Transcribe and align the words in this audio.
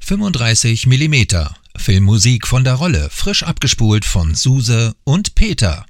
35 0.00 0.86
mm 0.86 1.14
Filmmusik 1.76 2.46
von 2.46 2.64
der 2.64 2.74
Rolle, 2.74 3.08
frisch 3.10 3.42
abgespult 3.42 4.04
von 4.04 4.34
Suse 4.34 4.94
und 5.04 5.34
Peter. 5.34 5.86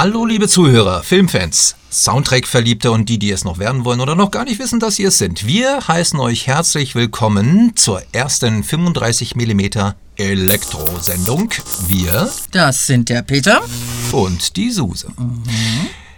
Hallo 0.00 0.24
liebe 0.24 0.48
Zuhörer, 0.48 1.02
Filmfans, 1.02 1.76
Soundtrack-Verliebte 1.92 2.90
und 2.90 3.10
die, 3.10 3.18
die 3.18 3.32
es 3.32 3.44
noch 3.44 3.58
werden 3.58 3.84
wollen 3.84 4.00
oder 4.00 4.14
noch 4.14 4.30
gar 4.30 4.46
nicht 4.46 4.58
wissen, 4.58 4.80
dass 4.80 4.96
sie 4.96 5.04
es 5.04 5.18
sind. 5.18 5.46
Wir 5.46 5.86
heißen 5.86 6.18
euch 6.18 6.46
herzlich 6.46 6.94
willkommen 6.94 7.76
zur 7.76 8.02
ersten 8.12 8.64
35mm 8.64 9.92
Elektro-Sendung. 10.16 11.50
Wir 11.86 12.30
Das 12.50 12.86
sind 12.86 13.10
der 13.10 13.20
Peter. 13.20 13.60
und 14.12 14.56
die 14.56 14.70
Suse. 14.70 15.08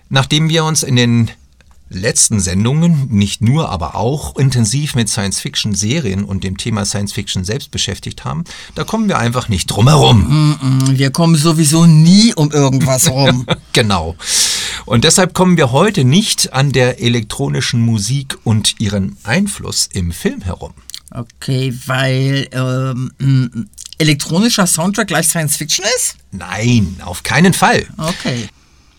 Nachdem 0.08 0.48
wir 0.48 0.64
uns 0.64 0.84
in 0.84 0.94
den 0.94 1.32
letzten 1.94 2.40
Sendungen 2.40 3.08
nicht 3.10 3.40
nur, 3.40 3.68
aber 3.68 3.94
auch 3.94 4.36
intensiv 4.36 4.94
mit 4.94 5.08
Science-Fiction-Serien 5.08 6.24
und 6.24 6.44
dem 6.44 6.56
Thema 6.56 6.84
Science-Fiction 6.84 7.44
selbst 7.44 7.70
beschäftigt 7.70 8.24
haben, 8.24 8.44
da 8.74 8.84
kommen 8.84 9.08
wir 9.08 9.18
einfach 9.18 9.48
nicht 9.48 9.66
drum 9.66 9.88
herum. 9.88 10.56
Wir 10.90 11.10
kommen 11.10 11.36
sowieso 11.36 11.86
nie 11.86 12.34
um 12.34 12.50
irgendwas 12.50 13.10
rum. 13.10 13.46
Genau. 13.72 14.16
Und 14.84 15.04
deshalb 15.04 15.32
kommen 15.32 15.56
wir 15.56 15.72
heute 15.72 16.04
nicht 16.04 16.52
an 16.52 16.72
der 16.72 17.00
elektronischen 17.00 17.80
Musik 17.80 18.36
und 18.44 18.80
ihren 18.80 19.16
Einfluss 19.22 19.88
im 19.90 20.12
Film 20.12 20.42
herum. 20.42 20.72
Okay, 21.10 21.74
weil 21.86 22.48
ähm, 22.52 23.12
m, 23.18 23.70
elektronischer 23.98 24.66
Soundtrack 24.66 25.08
gleich 25.08 25.28
Science 25.28 25.56
Fiction 25.56 25.84
ist? 25.96 26.16
Nein, 26.32 26.96
auf 27.04 27.22
keinen 27.22 27.52
Fall. 27.52 27.86
Okay. 27.96 28.48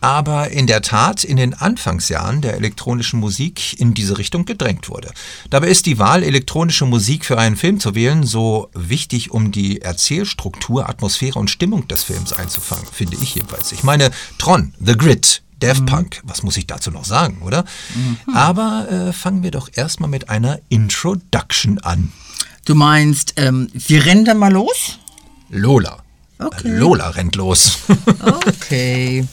Aber 0.03 0.51
in 0.51 0.67
der 0.67 0.81
Tat 0.81 1.23
in 1.23 1.37
den 1.37 1.53
Anfangsjahren 1.53 2.41
der 2.41 2.55
elektronischen 2.55 3.21
Musik 3.21 3.79
in 3.79 3.93
diese 3.93 4.17
Richtung 4.17 4.43
gedrängt 4.43 4.89
wurde. 4.89 5.09
Dabei 5.49 5.69
ist 5.69 5.85
die 5.85 5.97
Wahl, 5.97 6.23
elektronische 6.23 6.85
Musik 6.85 7.23
für 7.23 7.37
einen 7.37 7.55
Film 7.55 7.79
zu 7.79 7.95
wählen, 7.95 8.23
so 8.23 8.69
wichtig, 8.73 9.31
um 9.31 9.53
die 9.53 9.79
Erzählstruktur, 9.79 10.89
Atmosphäre 10.89 11.39
und 11.39 11.49
Stimmung 11.49 11.87
des 11.87 12.03
Films 12.03 12.33
einzufangen, 12.33 12.85
finde 12.91 13.15
ich 13.21 13.35
jedenfalls. 13.35 13.71
Ich 13.71 13.83
meine, 13.83 14.11
Tron, 14.37 14.73
The 14.83 14.97
Grid, 14.97 15.41
Daft 15.59 15.85
Punk, 15.85 16.19
was 16.25 16.43
muss 16.43 16.57
ich 16.57 16.67
dazu 16.67 16.91
noch 16.91 17.05
sagen, 17.05 17.41
oder? 17.41 17.63
Aber 18.33 18.91
äh, 18.91 19.13
fangen 19.13 19.41
wir 19.41 19.51
doch 19.51 19.69
erstmal 19.73 20.09
mit 20.09 20.29
einer 20.29 20.59
Introduction 20.67 21.79
an. 21.79 22.11
Du 22.65 22.75
meinst, 22.75 23.35
ähm, 23.37 23.69
wir 23.73 24.05
rennen 24.05 24.25
dann 24.25 24.37
mal 24.37 24.51
los? 24.51 24.99
Lola. 25.49 26.02
Okay. 26.45 26.77
Lola 26.77 27.09
rennt 27.09 27.35
los. 27.35 27.79
Okay. 28.47 29.27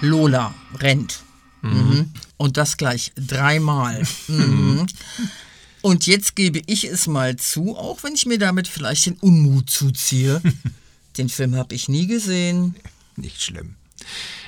Lola 0.00 0.54
rennt. 0.78 1.22
Mhm. 1.62 2.12
Und 2.36 2.56
das 2.56 2.76
gleich 2.76 3.12
dreimal. 3.16 4.02
Mhm. 4.28 4.86
Und 5.82 6.06
jetzt 6.06 6.34
gebe 6.34 6.62
ich 6.64 6.84
es 6.84 7.06
mal 7.06 7.36
zu, 7.36 7.76
auch 7.76 8.02
wenn 8.02 8.14
ich 8.14 8.24
mir 8.24 8.38
damit 8.38 8.68
vielleicht 8.68 9.04
den 9.04 9.14
Unmut 9.14 9.68
zuziehe. 9.68 10.40
Den 11.16 11.28
Film 11.28 11.56
habe 11.56 11.74
ich 11.74 11.88
nie 11.88 12.06
gesehen. 12.06 12.76
Nicht 13.16 13.42
schlimm. 13.42 13.76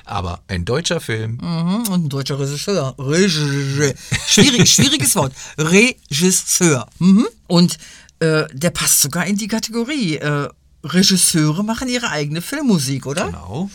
Aber 0.04 0.42
ein 0.48 0.64
deutscher 0.64 1.00
Film. 1.00 1.38
Mhm, 1.42 1.88
und 1.88 2.04
ein 2.04 2.08
deutscher 2.08 2.38
Regisseur. 2.38 2.94
Regisseur. 2.98 3.94
Schwierig, 4.26 4.70
schwieriges 4.72 5.16
Wort. 5.16 5.32
Regisseur. 5.58 6.88
Mhm. 6.98 7.26
Und 7.46 7.78
äh, 8.20 8.44
der 8.52 8.70
passt 8.70 9.00
sogar 9.00 9.26
in 9.26 9.36
die 9.36 9.48
Kategorie. 9.48 10.16
Äh, 10.16 10.48
Regisseure 10.84 11.64
machen 11.64 11.88
ihre 11.88 12.10
eigene 12.10 12.40
Filmmusik, 12.40 13.06
oder? 13.06 13.26
Genau. 13.26 13.70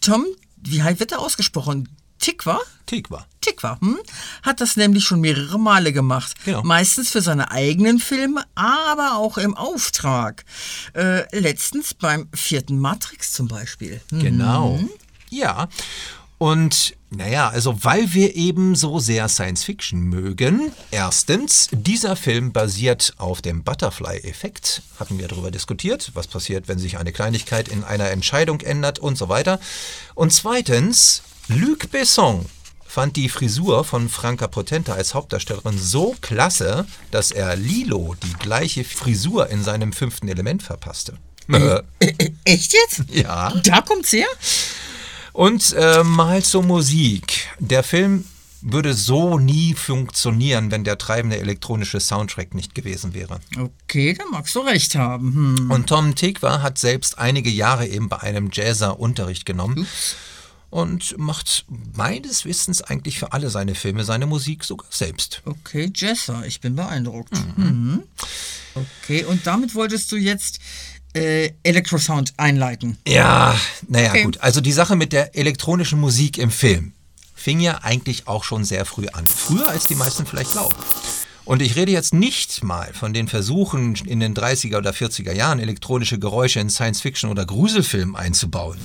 Tom, 0.00 0.24
wie 0.56 0.82
wird 0.82 1.12
er 1.12 1.20
ausgesprochen? 1.20 1.88
Tikwa? 2.18 2.60
Tikva. 2.86 3.26
Tikwa, 3.40 3.78
hm? 3.80 3.98
hat 4.42 4.60
das 4.60 4.76
nämlich 4.76 5.04
schon 5.04 5.20
mehrere 5.20 5.58
Male 5.58 5.92
gemacht. 5.92 6.34
Genau. 6.44 6.62
Meistens 6.62 7.10
für 7.10 7.20
seine 7.20 7.50
eigenen 7.50 7.98
Filme, 7.98 8.44
aber 8.54 9.16
auch 9.16 9.38
im 9.38 9.56
Auftrag. 9.56 10.44
Äh, 10.94 11.24
letztens 11.38 11.94
beim 11.94 12.28
vierten 12.34 12.78
Matrix 12.78 13.32
zum 13.32 13.48
Beispiel. 13.48 14.00
Hm. 14.10 14.20
Genau. 14.20 14.80
Ja. 15.30 15.68
Und 16.38 16.94
naja, 17.10 17.48
also 17.48 17.82
weil 17.84 18.12
wir 18.12 18.34
eben 18.34 18.74
so 18.74 18.98
sehr 18.98 19.28
Science 19.28 19.64
Fiction 19.64 20.00
mögen. 20.02 20.72
Erstens, 20.90 21.68
dieser 21.72 22.16
Film 22.16 22.52
basiert 22.52 23.14
auf 23.16 23.40
dem 23.40 23.62
Butterfly-Effekt. 23.62 24.82
Hatten 24.98 25.18
wir 25.18 25.28
darüber 25.28 25.50
diskutiert, 25.50 26.10
was 26.14 26.26
passiert, 26.26 26.68
wenn 26.68 26.78
sich 26.78 26.98
eine 26.98 27.12
Kleinigkeit 27.12 27.68
in 27.68 27.84
einer 27.84 28.10
Entscheidung 28.10 28.60
ändert 28.60 28.98
und 28.98 29.16
so 29.16 29.28
weiter. 29.28 29.60
Und 30.14 30.32
zweitens, 30.32 31.22
Luc 31.48 31.90
Besson 31.92 32.44
fand 32.84 33.16
die 33.16 33.28
Frisur 33.28 33.84
von 33.84 34.08
Franka 34.08 34.48
Potente 34.48 34.92
als 34.92 35.14
Hauptdarstellerin 35.14 35.78
so 35.78 36.16
klasse, 36.20 36.86
dass 37.10 37.30
er 37.30 37.54
Lilo 37.56 38.16
die 38.22 38.32
gleiche 38.32 38.84
Frisur 38.84 39.48
in 39.50 39.62
seinem 39.62 39.92
fünften 39.92 40.28
Element 40.28 40.62
verpasste. 40.62 41.14
Äh, 41.48 41.82
Äh, 42.00 42.32
echt 42.44 42.72
jetzt? 42.72 43.04
ja. 43.12 43.52
Da 43.62 43.80
kommt's 43.82 44.12
her? 44.12 44.26
Und 45.32 45.72
äh, 45.74 46.02
mal 46.02 46.42
zur 46.42 46.62
Musik. 46.64 47.48
Der 47.60 47.84
Film 47.84 48.24
würde 48.62 48.94
so 48.94 49.38
nie 49.38 49.74
funktionieren, 49.74 50.70
wenn 50.72 50.82
der 50.82 50.98
treibende 50.98 51.38
elektronische 51.38 52.00
Soundtrack 52.00 52.54
nicht 52.54 52.74
gewesen 52.74 53.14
wäre. 53.14 53.38
Okay, 53.84 54.14
da 54.14 54.24
magst 54.32 54.54
du 54.56 54.60
recht 54.60 54.96
haben. 54.96 55.58
Hm. 55.58 55.70
Und 55.70 55.86
Tom 55.88 56.14
Tikva 56.16 56.62
hat 56.62 56.78
selbst 56.78 57.18
einige 57.18 57.50
Jahre 57.50 57.86
eben 57.86 58.08
bei 58.08 58.18
einem 58.18 58.48
Jazzer 58.52 58.98
Unterricht 58.98 59.46
genommen 59.46 59.86
und 60.70 61.16
macht 61.18 61.64
meines 61.94 62.44
Wissens 62.44 62.82
eigentlich 62.82 63.18
für 63.18 63.32
alle 63.32 63.50
seine 63.50 63.74
Filme 63.74 64.04
seine 64.04 64.26
Musik 64.26 64.64
sogar 64.64 64.88
selbst. 64.90 65.42
Okay, 65.44 65.90
Jessa, 65.94 66.44
ich 66.44 66.60
bin 66.60 66.76
beeindruckt. 66.76 67.32
Mhm. 67.56 68.02
Okay, 68.74 69.24
und 69.24 69.46
damit 69.46 69.74
wolltest 69.74 70.10
du 70.12 70.16
jetzt 70.16 70.58
äh, 71.14 71.50
Electrosound 71.62 72.34
einleiten. 72.36 72.98
Ja, 73.06 73.58
naja 73.88 74.10
Okay. 74.10 74.24
gut. 74.24 74.40
Also 74.40 74.60
die 74.60 74.72
Sache 74.72 74.96
mit 74.96 75.12
der 75.12 75.34
elektronischen 75.36 75.98
Musik 76.00 76.36
im 76.38 76.50
Film 76.50 76.92
fing 77.34 77.60
ja 77.60 77.78
eigentlich 77.82 78.26
auch 78.26 78.44
schon 78.44 78.64
sehr 78.64 78.84
früh 78.84 79.06
an. 79.08 79.26
Früher 79.26 79.68
als 79.68 79.86
die 79.86 79.94
meisten 79.94 80.26
vielleicht 80.26 80.52
glauben. 80.52 80.74
Und 81.44 81.62
ich 81.62 81.76
rede 81.76 81.92
jetzt 81.92 82.12
nicht 82.12 82.64
mal 82.64 82.92
von 82.92 83.14
den 83.14 83.28
Versuchen 83.28 83.94
in 84.04 84.18
den 84.18 84.34
30er 84.34 84.78
oder 84.78 84.90
40er 84.90 85.32
Jahren 85.32 85.60
elektronische 85.60 86.18
Geräusche 86.18 86.58
in 86.58 86.68
Science-Fiction 86.68 87.30
oder 87.30 87.46
Gruselfilmen 87.46 88.16
einzubauen. 88.16 88.78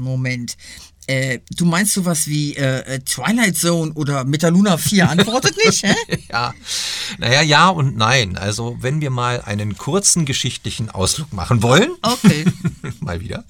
Moment. 0.00 0.56
Äh, 1.06 1.40
du 1.56 1.64
meinst 1.64 1.94
sowas 1.94 2.26
wie 2.28 2.54
äh, 2.56 2.80
äh, 2.80 2.98
Twilight 3.00 3.56
Zone 3.56 3.92
oder 3.94 4.24
Metaluna 4.24 4.76
4 4.76 5.08
antwortet 5.10 5.56
nicht, 5.64 5.82
hä? 5.82 5.94
Ja, 6.30 6.54
naja, 7.18 7.42
ja 7.42 7.68
und 7.68 7.96
nein. 7.96 8.36
Also 8.38 8.76
wenn 8.80 9.00
wir 9.00 9.10
mal 9.10 9.40
einen 9.40 9.76
kurzen 9.76 10.24
geschichtlichen 10.24 10.88
Ausflug 10.90 11.32
machen 11.32 11.62
wollen, 11.62 11.90
Okay. 12.02 12.44
mal 13.00 13.20
wieder. 13.20 13.44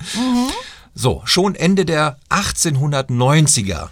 So, 0.95 1.23
schon 1.25 1.55
Ende 1.55 1.85
der 1.85 2.19
1890er, 2.31 3.91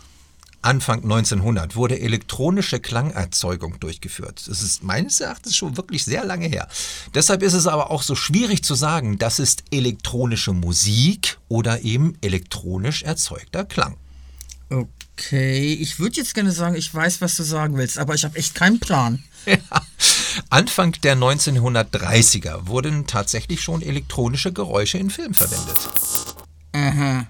Anfang 0.63 1.03
1900, 1.03 1.77
wurde 1.77 2.01
elektronische 2.01 2.81
Klangerzeugung 2.81 3.79
durchgeführt. 3.81 4.43
Das 4.49 4.63
ist 4.63 4.83
meines 4.83 5.21
Erachtens 5.21 5.57
schon 5.57 5.77
wirklich 5.77 6.05
sehr 6.05 6.25
lange 6.25 6.47
her. 6.47 6.69
Deshalb 7.15 7.43
ist 7.43 7.55
es 7.55 7.67
aber 7.67 7.91
auch 7.91 8.03
so 8.03 8.15
schwierig 8.15 8.63
zu 8.65 8.75
sagen, 8.75 9.19
das 9.19 9.39
ist 9.39 9.65
elektronische 9.71 10.53
Musik 10.53 11.39
oder 11.49 11.83
eben 11.83 12.17
elektronisch 12.21 13.03
erzeugter 13.03 13.65
Klang. 13.65 13.97
Okay, 14.71 15.75
ich 15.75 15.99
würde 15.99 16.17
jetzt 16.17 16.35
gerne 16.35 16.53
sagen, 16.53 16.77
ich 16.77 16.93
weiß, 16.93 17.21
was 17.21 17.37
du 17.37 17.43
sagen 17.43 17.77
willst, 17.77 17.99
aber 17.99 18.15
ich 18.15 18.25
habe 18.25 18.37
echt 18.37 18.55
keinen 18.55 18.81
Plan. 18.81 19.23
Anfang 20.51 20.93
der 21.03 21.17
1930er 21.17 22.67
wurden 22.67 23.07
tatsächlich 23.07 23.63
schon 23.63 23.83
elektronische 23.83 24.53
Geräusche 24.53 24.99
in 24.99 25.11
Filmen 25.11 25.35
verwendet. 25.35 25.79
Aha. 26.73 27.27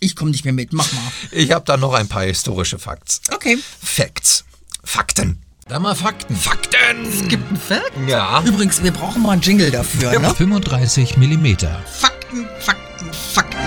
Ich 0.00 0.14
komme 0.14 0.30
nicht 0.30 0.44
mehr 0.44 0.52
mit, 0.52 0.72
mach 0.72 0.90
mal. 0.92 1.02
Ich 1.32 1.50
habe 1.50 1.64
da 1.64 1.76
noch 1.76 1.92
ein 1.92 2.08
paar 2.08 2.22
historische 2.22 2.78
Facts. 2.78 3.20
Okay. 3.32 3.58
Facts. 3.80 4.44
Fakten. 4.84 5.42
Da 5.66 5.78
mal 5.78 5.94
Fakten. 5.94 6.34
Fakten! 6.34 7.04
Es 7.04 7.28
gibt 7.28 7.46
einen 7.48 7.58
Fact? 7.58 7.92
Ja. 8.06 8.42
Übrigens, 8.42 8.82
wir 8.82 8.92
brauchen 8.92 9.22
mal 9.22 9.32
einen 9.32 9.42
Jingle 9.42 9.70
dafür, 9.70 10.18
ne? 10.18 10.34
35 10.34 11.16
mm. 11.16 11.46
Fakten, 11.84 12.48
Fakten, 12.60 13.12
Fakten. 13.12 13.58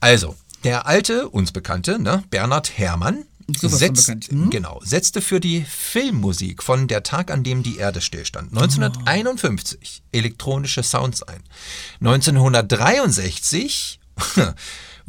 Also, 0.00 0.36
der 0.64 0.86
alte, 0.86 1.28
uns 1.28 1.50
bekannte, 1.50 1.98
ne, 1.98 2.22
Bernhard 2.30 2.78
Herrmann, 2.78 3.24
bekannt. 3.46 4.28
Hm? 4.28 4.50
genau, 4.50 4.80
setzte 4.84 5.20
für 5.20 5.40
die 5.40 5.64
Filmmusik 5.64 6.62
von 6.62 6.86
Der 6.86 7.02
Tag, 7.02 7.30
an 7.30 7.42
dem 7.42 7.62
die 7.62 7.78
Erde 7.78 8.00
stillstand, 8.00 8.50
1951 8.52 10.02
elektronische 10.12 10.82
Sounds 10.82 11.22
ein. 11.22 11.42
1963 12.00 13.98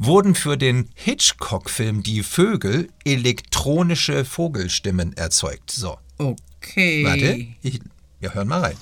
wurden 0.03 0.33
für 0.33 0.57
den 0.57 0.89
Hitchcock-Film 0.95 2.01
Die 2.01 2.23
Vögel 2.23 2.89
elektronische 3.05 4.25
Vogelstimmen 4.25 5.13
erzeugt. 5.15 5.69
So, 5.69 5.97
Okay. 6.17 7.05
warte, 7.05 7.45
ich, 7.61 7.79
wir 8.19 8.33
hören 8.33 8.47
mal 8.47 8.61
rein. 8.61 8.77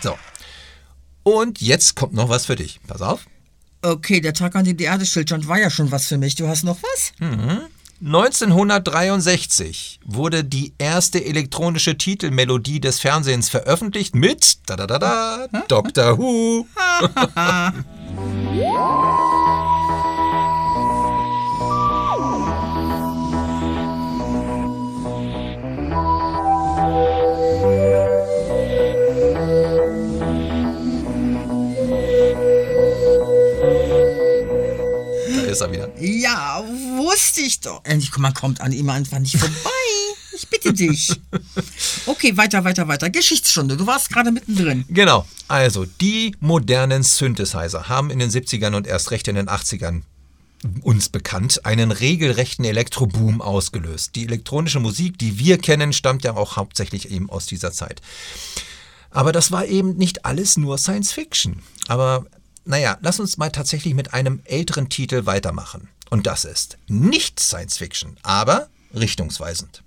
So. 0.00 0.16
Und 1.22 1.60
jetzt 1.60 1.94
kommt 1.96 2.14
noch 2.14 2.28
was 2.28 2.46
für 2.46 2.56
dich. 2.56 2.80
Pass 2.86 3.02
auf. 3.02 3.26
Okay, 3.82 4.20
der 4.20 4.34
Tag, 4.34 4.54
an 4.54 4.64
dem 4.64 4.76
die 4.76 4.84
Erde 4.84 5.04
stillstand, 5.06 5.48
war 5.48 5.58
ja 5.58 5.70
schon 5.70 5.90
was 5.90 6.06
für 6.06 6.18
mich. 6.18 6.36
Du 6.36 6.46
hast 6.48 6.62
noch 6.62 6.78
was? 6.82 7.12
1963 8.04 10.00
wurde 10.04 10.44
die 10.44 10.72
erste 10.78 11.24
elektronische 11.24 11.98
Titelmelodie 11.98 12.80
des 12.80 13.00
Fernsehens 13.00 13.48
veröffentlicht 13.48 14.14
mit 14.14 14.58
da 14.66 14.76
da 14.76 14.86
da 14.86 14.98
da 14.98 15.48
Doctor 15.68 16.18
Who. 16.18 16.66
ist 35.52 35.60
er 35.60 35.70
wieder. 35.70 35.90
Ja, 36.00 36.62
wusste 36.96 37.42
ich 37.42 37.60
doch. 37.60 37.80
Endlich, 37.84 38.16
man 38.18 38.34
kommt 38.34 38.60
an 38.60 38.72
ihm 38.72 38.88
einfach 38.90 39.18
nicht 39.18 39.36
vorbei. 39.36 39.70
Ich 40.34 40.48
bitte 40.48 40.72
dich. 40.72 41.12
Okay, 42.06 42.36
weiter, 42.36 42.64
weiter, 42.64 42.88
weiter. 42.88 43.10
Geschichtsstunde. 43.10 43.76
Du 43.76 43.86
warst 43.86 44.08
gerade 44.10 44.32
mittendrin. 44.32 44.84
Genau. 44.88 45.26
Also, 45.46 45.84
die 45.84 46.34
modernen 46.40 47.02
Synthesizer 47.02 47.88
haben 47.88 48.10
in 48.10 48.18
den 48.18 48.30
70ern 48.30 48.74
und 48.74 48.86
erst 48.86 49.10
recht 49.10 49.28
in 49.28 49.36
den 49.36 49.48
80ern 49.48 50.02
uns 50.82 51.08
bekannt, 51.08 51.66
einen 51.66 51.90
regelrechten 51.90 52.64
Elektroboom 52.64 53.40
ausgelöst. 53.40 54.14
Die 54.14 54.24
elektronische 54.24 54.80
Musik, 54.80 55.18
die 55.18 55.38
wir 55.38 55.58
kennen, 55.58 55.92
stammt 55.92 56.24
ja 56.24 56.34
auch 56.36 56.56
hauptsächlich 56.56 57.10
eben 57.10 57.28
aus 57.30 57.46
dieser 57.46 57.72
Zeit. 57.72 58.00
Aber 59.10 59.32
das 59.32 59.52
war 59.52 59.66
eben 59.66 59.96
nicht 59.96 60.24
alles 60.24 60.56
nur 60.56 60.78
Science 60.78 61.12
Fiction. 61.12 61.62
Aber 61.88 62.26
naja, 62.64 62.98
lass 63.00 63.20
uns 63.20 63.36
mal 63.36 63.50
tatsächlich 63.50 63.94
mit 63.94 64.14
einem 64.14 64.40
älteren 64.44 64.88
Titel 64.88 65.26
weitermachen. 65.26 65.88
Und 66.10 66.26
das 66.26 66.44
ist 66.44 66.78
nicht 66.88 67.40
Science 67.40 67.78
Fiction, 67.78 68.16
aber 68.22 68.68
richtungsweisend. 68.94 69.82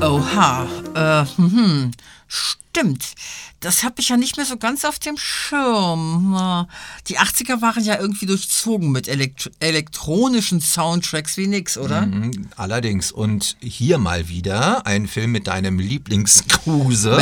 Oha. 0.00 0.66
Äh, 0.94 1.26
hm, 1.36 1.90
stimmt. 2.28 3.14
Das 3.64 3.82
habe 3.82 3.94
ich 3.98 4.10
ja 4.10 4.18
nicht 4.18 4.36
mehr 4.36 4.44
so 4.44 4.58
ganz 4.58 4.84
auf 4.84 4.98
dem 4.98 5.16
Schirm. 5.16 6.66
Die 7.08 7.18
80er 7.18 7.62
waren 7.62 7.82
ja 7.82 7.98
irgendwie 7.98 8.26
durchzogen 8.26 8.92
mit 8.92 9.08
Elekt 9.08 9.50
elektronischen 9.58 10.60
Soundtracks 10.60 11.38
wie 11.38 11.46
nix, 11.46 11.78
oder? 11.78 12.02
Mhm, 12.02 12.48
Allerdings. 12.56 13.10
Und 13.10 13.56
hier 13.60 13.96
mal 13.96 14.28
wieder 14.28 14.86
ein 14.86 15.08
Film 15.08 15.32
mit 15.32 15.46
deinem 15.46 15.78
Lieblingskruse. 15.78 17.16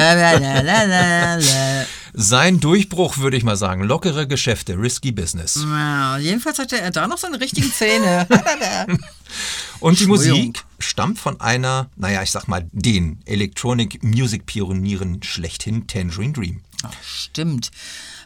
Sein 2.12 2.58
Durchbruch, 2.58 3.18
würde 3.18 3.36
ich 3.36 3.44
mal 3.44 3.56
sagen. 3.56 3.84
Lockere 3.84 4.26
Geschäfte, 4.26 4.76
risky 4.76 5.12
business. 5.12 5.64
Ja, 5.64 6.18
jedenfalls 6.18 6.58
hatte 6.58 6.80
er 6.80 6.90
da 6.90 7.06
noch 7.06 7.18
seine 7.18 7.40
richtigen 7.40 7.72
Zähne. 7.72 8.26
Und 9.80 10.00
die. 10.00 10.06
Musik 10.06 10.64
stammt 10.82 11.19
von 11.19 11.40
einer, 11.40 11.90
naja, 11.96 12.23
ich 12.23 12.31
sag 12.31 12.49
mal, 12.49 12.69
den 12.73 13.20
Electronic 13.25 14.02
Music 14.02 14.46
Pionieren 14.46 15.23
schlechthin, 15.23 15.87
Tangerine 15.87 16.32
Dream. 16.32 16.61
Ach, 16.82 17.02
stimmt. 17.02 17.70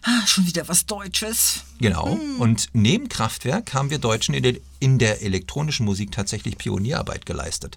Ah, 0.03 0.27
schon 0.27 0.47
wieder 0.47 0.69
was 0.69 0.87
Deutsches. 0.87 1.65
Genau. 1.81 2.19
Und 2.39 2.69
neben 2.73 3.09
Kraftwerk 3.09 3.75
haben 3.75 3.91
wir 3.91 3.99
Deutschen 3.99 4.35
in 4.35 4.43
der, 4.43 4.55
in 4.79 4.99
der 4.99 5.23
elektronischen 5.23 5.85
Musik 5.85 6.13
tatsächlich 6.13 6.57
Pionierarbeit 6.57 7.27
geleistet. 7.27 7.77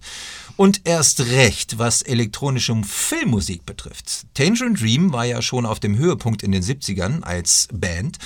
Und 0.56 0.81
erst 0.84 1.22
recht, 1.22 1.80
was 1.80 2.02
elektronische 2.02 2.80
Filmmusik 2.84 3.66
betrifft. 3.66 4.28
Tangerine 4.36 4.76
Dream 4.76 5.12
war 5.12 5.26
ja 5.26 5.42
schon 5.42 5.66
auf 5.66 5.80
dem 5.80 5.98
Höhepunkt 5.98 6.44
in 6.44 6.52
den 6.52 6.64
70ern 6.64 7.24
als 7.24 7.68
Band. 7.74 8.20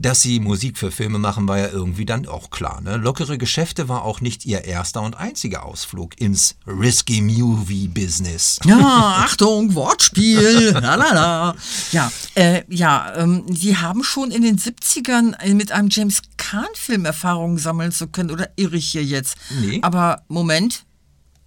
Dass 0.00 0.22
sie 0.22 0.40
Musik 0.40 0.78
für 0.78 0.90
Filme 0.90 1.18
machen, 1.18 1.46
war 1.46 1.58
ja 1.58 1.68
irgendwie 1.68 2.06
dann 2.06 2.26
auch 2.26 2.48
klar. 2.48 2.80
Ne? 2.80 2.96
Lockere 2.96 3.36
Geschäfte 3.36 3.90
war 3.90 4.02
auch 4.02 4.22
nicht 4.22 4.46
ihr 4.46 4.64
erster 4.64 5.02
und 5.02 5.14
einziger 5.14 5.66
Ausflug 5.66 6.18
ins 6.18 6.56
Risky 6.66 7.20
Movie 7.20 7.86
Business. 7.86 8.58
Ja, 8.64 8.78
Achtung, 9.26 9.74
Wortspiel. 9.74 10.70
Lalala. 10.70 11.54
Ja, 11.92 12.10
äh, 12.34 12.62
ja, 12.68 13.14
ähm, 13.14 13.44
die 13.46 13.76
haben 13.76 14.02
schon 14.02 14.30
in 14.30 14.40
den 14.40 14.58
70ern 14.58 15.36
mit 15.52 15.70
einem 15.70 15.90
James 15.90 16.22
Kahn-Film 16.38 17.04
Erfahrungen 17.04 17.58
sammeln 17.58 17.92
zu 17.92 18.08
können. 18.08 18.30
Oder 18.30 18.48
irre 18.56 18.76
ich 18.76 18.92
hier 18.92 19.04
jetzt? 19.04 19.36
Nee. 19.60 19.80
Aber 19.82 20.22
Moment. 20.28 20.86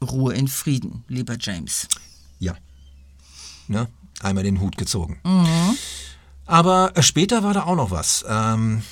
Ruhe 0.04 0.36
in 0.36 0.48
Frieden, 0.48 1.04
lieber 1.08 1.38
James. 1.40 1.88
Ja. 2.38 2.56
Ne? 3.68 3.88
Einmal 4.22 4.44
den 4.44 4.60
Hut 4.60 4.78
gezogen. 4.78 5.20
Aber 6.46 6.92
äh, 6.96 7.02
später 7.04 7.44
war 7.44 7.54
da 7.54 7.64
auch 7.64 7.76
noch 7.76 7.92
was. 7.92 8.26
Ähm, 8.28 8.84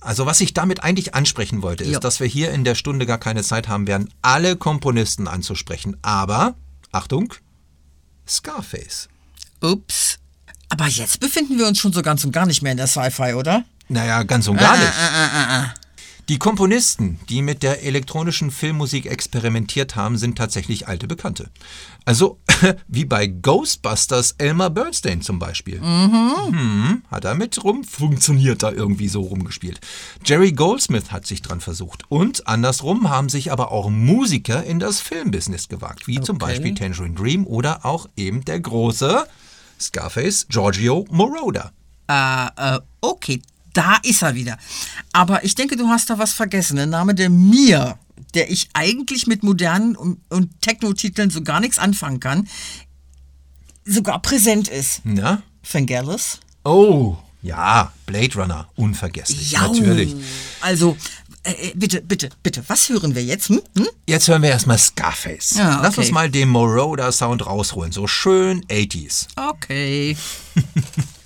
also 0.00 0.26
was 0.26 0.40
ich 0.40 0.54
damit 0.54 0.82
eigentlich 0.82 1.14
ansprechen 1.14 1.62
wollte, 1.62 1.84
ist, 1.84 1.90
Ja. 1.92 2.00
dass 2.00 2.20
wir 2.20 2.26
hier 2.26 2.50
in 2.52 2.64
der 2.64 2.74
Stunde 2.74 3.06
gar 3.06 3.18
keine 3.18 3.42
Zeit 3.42 3.68
haben 3.68 3.86
werden, 3.86 4.08
alle 4.22 4.56
Komponisten 4.56 5.28
anzusprechen. 5.28 5.96
Aber, 6.02 6.54
Achtung, 6.92 7.34
Scarface. 8.26 9.08
Ups. 9.60 10.18
Aber 10.68 10.86
jetzt 10.86 11.20
befinden 11.20 11.58
wir 11.58 11.66
uns 11.66 11.78
schon 11.78 11.92
so 11.92 12.00
ganz 12.02 12.24
und 12.24 12.32
gar 12.32 12.46
nicht 12.46 12.62
mehr 12.62 12.72
in 12.72 12.78
der 12.78 12.86
Sci-Fi, 12.86 13.34
oder? 13.34 13.64
Naja, 13.88 14.22
ganz 14.22 14.46
und 14.46 14.56
gar 14.56 14.76
nicht. 14.78 14.92
Die 16.28 16.38
Komponisten, 16.38 17.18
die 17.28 17.42
mit 17.42 17.64
der 17.64 17.82
elektronischen 17.82 18.52
Filmmusik 18.52 19.06
experimentiert 19.06 19.96
haben, 19.96 20.16
sind 20.16 20.38
tatsächlich 20.38 20.86
alte 20.86 21.08
Bekannte. 21.08 21.50
Also 22.04 22.38
wie 22.88 23.04
bei 23.04 23.26
Ghostbusters 23.26 24.34
Elmer 24.38 24.70
Bernstein 24.70 25.22
zum 25.22 25.38
Beispiel. 25.38 25.80
Mhm. 25.80 27.02
Hat 27.10 27.24
er 27.24 27.34
mit 27.34 27.62
rum, 27.64 27.84
funktioniert 27.84 28.62
da 28.62 28.70
irgendwie 28.72 29.08
so 29.08 29.22
rumgespielt. 29.22 29.80
Jerry 30.24 30.52
Goldsmith 30.52 31.10
hat 31.12 31.26
sich 31.26 31.42
dran 31.42 31.60
versucht. 31.60 32.02
Und 32.08 32.46
andersrum 32.46 33.08
haben 33.08 33.28
sich 33.28 33.52
aber 33.52 33.72
auch 33.72 33.90
Musiker 33.90 34.64
in 34.64 34.78
das 34.78 35.00
Filmbusiness 35.00 35.68
gewagt, 35.68 36.06
wie 36.06 36.20
zum 36.20 36.36
Okay. 36.36 36.46
Beispiel 36.46 36.74
Tangerine 36.74 37.14
Dream 37.14 37.46
oder 37.46 37.84
auch 37.84 38.08
eben 38.16 38.44
der 38.44 38.60
große 38.60 39.24
Scarface 39.78 40.46
Giorgio 40.48 41.06
Moroder. 41.10 41.72
Äh, 42.08 42.46
äh, 42.56 42.80
okay, 43.00 43.42
da 43.72 43.96
ist 44.02 44.22
er 44.22 44.34
wieder. 44.34 44.58
Aber 45.12 45.44
ich 45.44 45.54
denke, 45.54 45.76
du 45.76 45.88
hast 45.88 46.10
da 46.10 46.18
was 46.18 46.32
vergessen. 46.32 46.76
Der 46.76 46.86
Name, 46.86 47.14
der 47.14 47.30
mir, 47.30 47.98
der 48.34 48.50
ich 48.50 48.68
eigentlich 48.74 49.26
mit 49.26 49.42
modernen 49.42 49.96
und, 49.96 50.18
und 50.30 50.60
Techno-Titeln 50.62 51.30
so 51.30 51.42
gar 51.42 51.60
nichts 51.60 51.78
anfangen 51.78 52.20
kann, 52.20 52.48
sogar 53.84 54.20
präsent 54.22 54.68
ist. 54.68 55.00
Na? 55.04 55.42
Vangelis? 55.70 56.40
Oh, 56.64 57.16
Ja, 57.42 57.92
Blade 58.06 58.34
Runner, 58.34 58.68
unvergesslich, 58.76 59.52
Ja, 59.52 59.66
natürlich. 59.66 60.14
Also, 60.60 60.96
äh, 61.42 61.52
äh, 61.52 61.72
bitte, 61.74 62.02
bitte, 62.02 62.28
bitte, 62.42 62.62
was 62.66 62.88
hören 62.90 63.14
wir 63.14 63.24
jetzt? 63.24 63.48
Hm? 63.48 63.62
Hm? 63.76 63.88
Jetzt 64.06 64.28
hören 64.28 64.42
wir 64.42 64.50
erstmal 64.50 64.76
Scarface. 64.78 65.54
Ja, 65.56 65.80
Lass 65.82 65.94
okay. 65.94 66.00
uns 66.02 66.10
mal 66.10 66.30
den 66.30 66.50
Moroder-Sound 66.50 67.46
rausholen, 67.46 67.92
so 67.92 68.06
schön 68.06 68.62
80s. 68.66 69.26
Okay. 69.36 70.16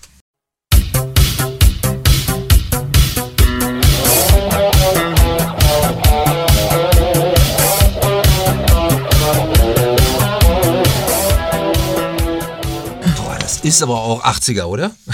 ist 13.77 13.83
aber 13.83 14.01
auch 14.01 14.25
80er, 14.25 14.65
oder? 14.65 14.95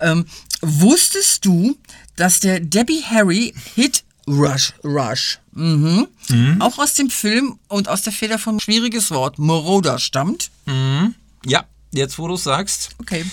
Ähm, 0.00 0.24
wusstest 0.60 1.44
du, 1.44 1.76
dass 2.16 2.40
der 2.40 2.60
Debbie 2.60 3.02
Harry 3.02 3.54
Hit 3.74 4.04
Rush 4.26 4.72
Rush 4.84 5.38
mhm, 5.52 6.06
auch 6.60 6.78
aus 6.78 6.94
dem 6.94 7.10
Film 7.10 7.58
und 7.68 7.88
aus 7.88 8.02
der 8.02 8.12
Feder 8.12 8.38
von 8.38 8.60
schwieriges 8.60 9.10
Wort 9.10 9.38
Moroder 9.38 9.98
stammt? 9.98 10.50
Ja, 11.44 11.64
jetzt 11.92 12.18
wo 12.18 12.28
du 12.28 12.36
sagst. 12.36 12.90
Okay. 12.98 13.24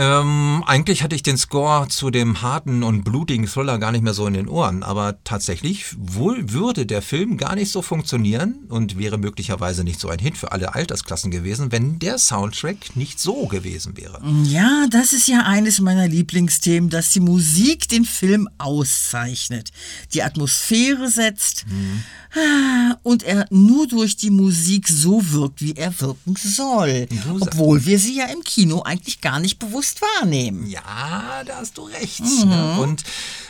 Ähm, 0.00 0.62
eigentlich 0.64 1.02
hatte 1.02 1.16
ich 1.16 1.24
den 1.24 1.36
Score 1.36 1.88
zu 1.88 2.10
dem 2.10 2.40
harten 2.40 2.84
und 2.84 3.02
blutigen 3.02 3.48
Thriller 3.48 3.78
gar 3.78 3.90
nicht 3.90 4.04
mehr 4.04 4.14
so 4.14 4.28
in 4.28 4.34
den 4.34 4.46
Ohren, 4.46 4.84
aber 4.84 5.16
tatsächlich 5.24 5.86
wohl 5.98 6.52
würde 6.52 6.86
der 6.86 7.02
Film 7.02 7.36
gar 7.36 7.56
nicht 7.56 7.72
so 7.72 7.82
funktionieren 7.82 8.60
und 8.68 8.96
wäre 8.96 9.18
möglicherweise 9.18 9.82
nicht 9.82 9.98
so 9.98 10.08
ein 10.08 10.20
Hit 10.20 10.36
für 10.36 10.52
alle 10.52 10.76
Altersklassen 10.76 11.32
gewesen, 11.32 11.72
wenn 11.72 11.98
der 11.98 12.18
Soundtrack 12.18 12.94
nicht 12.94 13.18
so 13.18 13.48
gewesen 13.48 13.96
wäre. 13.96 14.22
Ja, 14.44 14.86
das 14.88 15.12
ist 15.12 15.26
ja 15.26 15.42
eines 15.44 15.80
meiner 15.80 16.06
Lieblingsthemen, 16.06 16.90
dass 16.90 17.10
die 17.10 17.18
Musik 17.18 17.88
den 17.88 18.04
Film 18.04 18.48
auszeichnet, 18.56 19.72
die 20.14 20.22
Atmosphäre 20.22 21.08
setzt 21.08 21.66
ah, 21.68 22.27
und 23.02 23.22
er 23.22 23.46
nur 23.50 23.86
durch 23.86 24.16
die 24.16 24.30
Musik 24.30 24.88
so 24.88 25.32
wirkt, 25.32 25.60
wie 25.60 25.74
er 25.74 25.98
wirken 26.00 26.36
soll. 26.36 27.08
Obwohl 27.40 27.84
wir 27.86 27.98
sie 27.98 28.16
ja 28.16 28.26
im 28.26 28.42
Kino 28.42 28.82
eigentlich 28.82 29.20
gar 29.20 29.40
nicht 29.40 29.58
bewusst 29.58 30.02
wahrnehmen. 30.02 30.66
Ja, 30.66 31.42
da 31.46 31.56
hast 31.56 31.78
du 31.78 31.82
recht. 31.82 32.20
Ne? 32.20 32.78
Und 32.80 33.04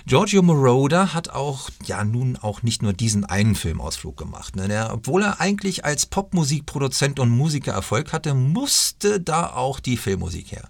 Giorgio 0.06 0.42
Moroder 0.42 1.12
hat 1.12 1.30
auch, 1.30 1.70
ja 1.84 2.04
nun 2.04 2.36
auch 2.36 2.62
nicht 2.62 2.82
nur 2.82 2.92
diesen 2.92 3.24
einen 3.24 3.54
Filmausflug 3.54 4.16
gemacht. 4.16 4.56
Ne? 4.56 4.68
Der, 4.68 4.92
obwohl 4.92 5.22
er 5.22 5.40
eigentlich 5.40 5.84
als 5.84 6.06
Popmusikproduzent 6.06 7.18
und 7.18 7.30
Musiker 7.30 7.72
Erfolg 7.72 8.12
hatte, 8.12 8.34
musste 8.34 9.20
da 9.20 9.50
auch 9.50 9.80
die 9.80 9.96
Filmmusik 9.96 10.52
her. 10.52 10.68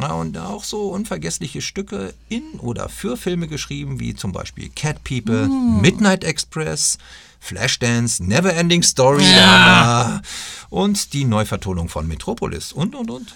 Ja, 0.00 0.12
und 0.12 0.38
auch 0.38 0.64
so 0.64 0.88
unvergessliche 0.88 1.60
Stücke 1.60 2.14
in 2.28 2.42
oder 2.58 2.88
für 2.88 3.16
Filme 3.16 3.46
geschrieben, 3.46 4.00
wie 4.00 4.14
zum 4.14 4.32
Beispiel 4.32 4.70
Cat 4.70 5.04
People, 5.04 5.46
Midnight 5.48 6.24
Express, 6.24 6.96
Flashdance, 7.40 8.24
Neverending 8.24 8.82
Story 8.82 9.24
Hammer 9.24 10.22
und 10.70 11.12
die 11.12 11.24
Neuvertonung 11.24 11.88
von 11.88 12.08
Metropolis 12.08 12.72
und 12.72 12.94
und 12.94 13.10
und. 13.10 13.34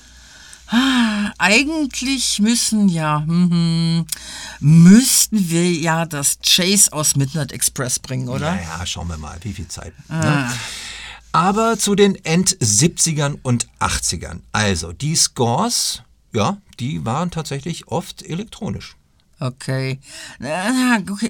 Eigentlich 1.39 2.41
müssen 2.41 2.89
ja, 2.89 3.21
mhm, 3.21 4.07
müssten 4.59 5.49
wir 5.49 5.71
ja 5.71 6.07
das 6.07 6.39
Chase 6.45 6.93
aus 6.93 7.15
Midnight 7.15 7.53
Express 7.53 7.99
bringen, 7.99 8.29
oder? 8.29 8.55
Naja, 8.55 8.85
schauen 8.85 9.09
wir 9.09 9.17
mal, 9.17 9.37
wie 9.43 9.53
viel 9.53 9.69
Zeit. 9.69 9.93
Ne? 10.09 10.51
Aber 11.31 11.79
zu 11.79 11.95
den 11.95 12.17
End-70ern 12.25 13.39
und 13.43 13.69
80ern. 13.79 14.41
Also, 14.53 14.93
die 14.93 15.15
Scores, 15.15 16.03
ja, 16.35 16.59
die 16.81 17.05
waren 17.05 17.31
tatsächlich 17.31 17.89
oft 17.89 18.23
elektronisch. 18.23 18.97
Okay. 19.39 20.01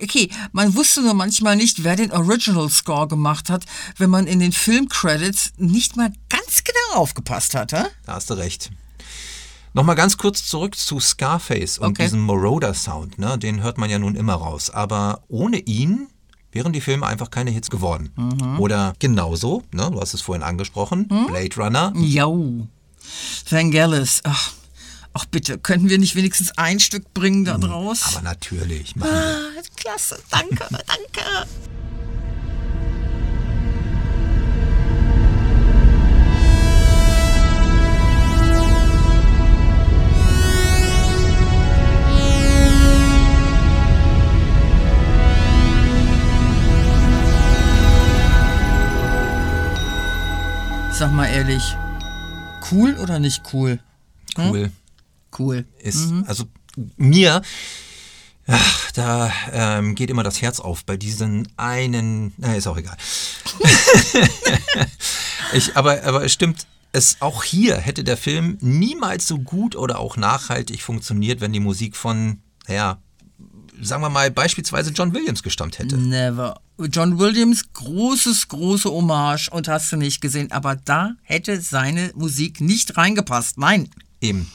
Okay. 0.02 0.30
Man 0.52 0.74
wusste 0.76 1.02
nur 1.02 1.14
manchmal 1.14 1.56
nicht, 1.56 1.82
wer 1.82 1.96
den 1.96 2.12
Original 2.12 2.70
Score 2.70 3.08
gemacht 3.08 3.50
hat, 3.50 3.64
wenn 3.98 4.10
man 4.10 4.28
in 4.28 4.38
den 4.38 4.52
Filmcredits 4.52 5.54
nicht 5.56 5.96
mal 5.96 6.12
ganz 6.28 6.62
genau 6.62 7.00
aufgepasst 7.00 7.54
hat, 7.56 7.72
hä? 7.72 7.82
Da 8.04 8.14
hast 8.14 8.30
du 8.30 8.34
recht. 8.34 8.70
Nochmal 9.74 9.96
ganz 9.96 10.16
kurz 10.16 10.46
zurück 10.46 10.76
zu 10.76 11.00
Scarface 11.00 11.78
und 11.78 11.88
Okay. 11.90 12.04
diesem 12.04 12.20
Moroder-Sound. 12.20 13.18
Ne? 13.18 13.38
Den 13.38 13.62
hört 13.62 13.76
man 13.76 13.90
ja 13.90 13.98
nun 13.98 14.14
immer 14.14 14.34
raus. 14.34 14.70
Aber 14.70 15.22
ohne 15.28 15.58
ihn 15.58 16.06
wären 16.52 16.72
die 16.72 16.80
Filme 16.80 17.06
einfach 17.06 17.30
keine 17.30 17.50
Hits 17.50 17.68
geworden. 17.70 18.10
Oder 18.58 18.94
genauso, 19.00 19.64
ne? 19.72 19.90
du 19.90 20.00
hast 20.00 20.14
es 20.14 20.22
vorhin 20.22 20.42
angesprochen, 20.44 21.08
Blade 21.08 21.54
Runner. 21.56 21.92
Jau. 21.96 22.66
Vangelis. 23.50 24.20
Ach, 24.24 24.52
ach 25.16 25.24
bitte, 25.24 25.56
könnten 25.56 25.88
wir 25.88 25.98
nicht 25.98 26.14
wenigstens 26.14 26.58
ein 26.58 26.78
Stück 26.78 27.14
bringen 27.14 27.46
da 27.46 27.56
draus? 27.56 28.02
Aber 28.12 28.20
natürlich. 28.20 28.94
Ah, 29.00 29.38
klasse, 29.76 30.18
danke, 30.30 30.58
danke. 30.70 31.46
Sag 50.92 51.12
mal 51.12 51.26
ehrlich, 51.26 51.74
cool 52.70 52.94
oder 52.96 53.18
nicht 53.18 53.42
cool? 53.54 53.80
cool. 54.38 54.70
Cool. 55.38 55.66
ist, 55.78 56.12
also 56.26 56.44
mir, 56.96 57.42
ach, 58.46 58.92
da 58.92 59.32
ähm, 59.52 59.94
geht 59.94 60.10
immer 60.10 60.22
das 60.22 60.40
Herz 60.42 60.60
auf 60.60 60.84
bei 60.84 60.96
diesen 60.96 61.48
einen, 61.56 62.32
na, 62.36 62.54
ist 62.54 62.66
auch 62.66 62.76
egal. 62.76 62.96
ich, 65.52 65.76
aber, 65.76 66.02
aber 66.04 66.24
es 66.24 66.32
stimmt, 66.32 66.66
es, 66.92 67.16
auch 67.20 67.44
hier 67.44 67.76
hätte 67.76 68.04
der 68.04 68.16
Film 68.16 68.58
niemals 68.60 69.26
so 69.26 69.38
gut 69.38 69.76
oder 69.76 69.98
auch 69.98 70.16
nachhaltig 70.16 70.82
funktioniert, 70.82 71.40
wenn 71.40 71.52
die 71.52 71.60
Musik 71.60 71.96
von, 71.96 72.40
naja, 72.68 72.98
sagen 73.80 74.02
wir 74.02 74.08
mal, 74.08 74.30
beispielsweise 74.30 74.90
John 74.90 75.12
Williams 75.12 75.42
gestammt 75.42 75.78
hätte. 75.78 75.96
Never. 75.96 76.60
John 76.90 77.18
Williams, 77.18 77.64
großes, 77.72 78.48
große 78.48 78.90
Hommage 78.90 79.48
und 79.50 79.68
hast 79.68 79.92
du 79.92 79.96
nicht 79.96 80.20
gesehen, 80.20 80.52
aber 80.52 80.76
da 80.76 81.12
hätte 81.22 81.60
seine 81.60 82.12
Musik 82.14 82.60
nicht 82.60 82.96
reingepasst. 82.96 83.58
Nein. 83.58 83.88
Eben. 84.20 84.50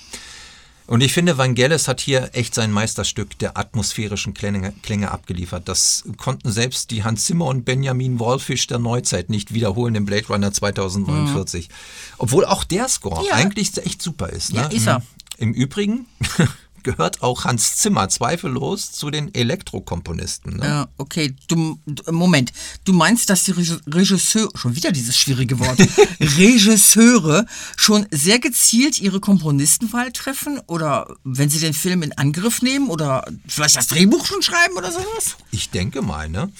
Und 0.88 1.01
ich 1.01 1.13
finde, 1.13 1.38
Vangelis 1.38 1.88
hat 1.88 2.01
hier 2.01 2.31
echt 2.33 2.53
sein 2.53 2.71
Meisterstück 2.71 3.38
der 3.39 3.57
atmosphärischen 3.57 4.33
Klänge, 4.33 4.73
Klänge 4.83 5.11
abgeliefert. 5.11 5.69
Das 5.69 6.03
konnten 6.17 6.51
selbst 6.51 6.91
die 6.91 7.03
Hans 7.03 7.25
Zimmer 7.25 7.45
und 7.45 7.63
Benjamin 7.63 8.19
Wallfisch 8.19 8.67
der 8.67 8.79
Neuzeit 8.79 9.29
nicht 9.29 9.53
wiederholen 9.53 9.95
im 9.95 10.05
Blade 10.05 10.27
Runner 10.27 10.51
2049. 10.51 11.69
Obwohl 12.17 12.45
auch 12.45 12.63
der 12.65 12.88
Score 12.89 13.25
Ja. 13.25 13.35
eigentlich 13.35 13.77
echt 13.77 14.01
super 14.01 14.29
ist. 14.29 14.53
Ne? 14.53 14.61
Ja, 14.61 14.67
ist 14.67 14.88
er. 14.88 15.01
Im 15.38 15.53
Übrigen 15.53 16.07
gehört 16.83 17.21
auch 17.21 17.45
Hans 17.45 17.77
Zimmer 17.77 18.09
zweifellos 18.09 18.91
zu 18.91 19.09
den 19.11 19.33
Elektrokomponisten. 19.33 20.57
Ne? 20.57 20.65
Ja, 20.65 20.88
okay, 20.97 21.33
du, 21.47 21.79
Moment. 22.09 22.51
Du 22.85 22.93
meinst, 22.93 23.29
dass 23.29 23.43
die 23.43 23.51
Regisseure, 23.51 24.50
schon 24.55 24.75
wieder 24.75 24.91
dieses 24.91 25.17
schwierige 25.17 25.59
Wort, 25.59 25.79
Regisseure 26.19 27.45
schon 27.77 28.05
sehr 28.11 28.39
gezielt 28.39 29.00
ihre 29.00 29.19
Komponistenwahl 29.19 30.11
treffen? 30.11 30.59
Oder 30.67 31.07
wenn 31.23 31.50
sie 31.50 31.59
den 31.59 31.73
Film 31.73 32.03
in 32.03 32.11
Angriff 32.17 32.61
nehmen? 32.61 32.89
Oder 32.89 33.25
vielleicht 33.47 33.75
das 33.75 33.88
Drehbuch 33.88 34.25
schon 34.25 34.41
schreiben 34.41 34.75
oder 34.77 34.91
sowas? 34.91 35.35
Ich 35.51 35.69
denke 35.69 36.01
mal, 36.01 36.29
ne? 36.29 36.51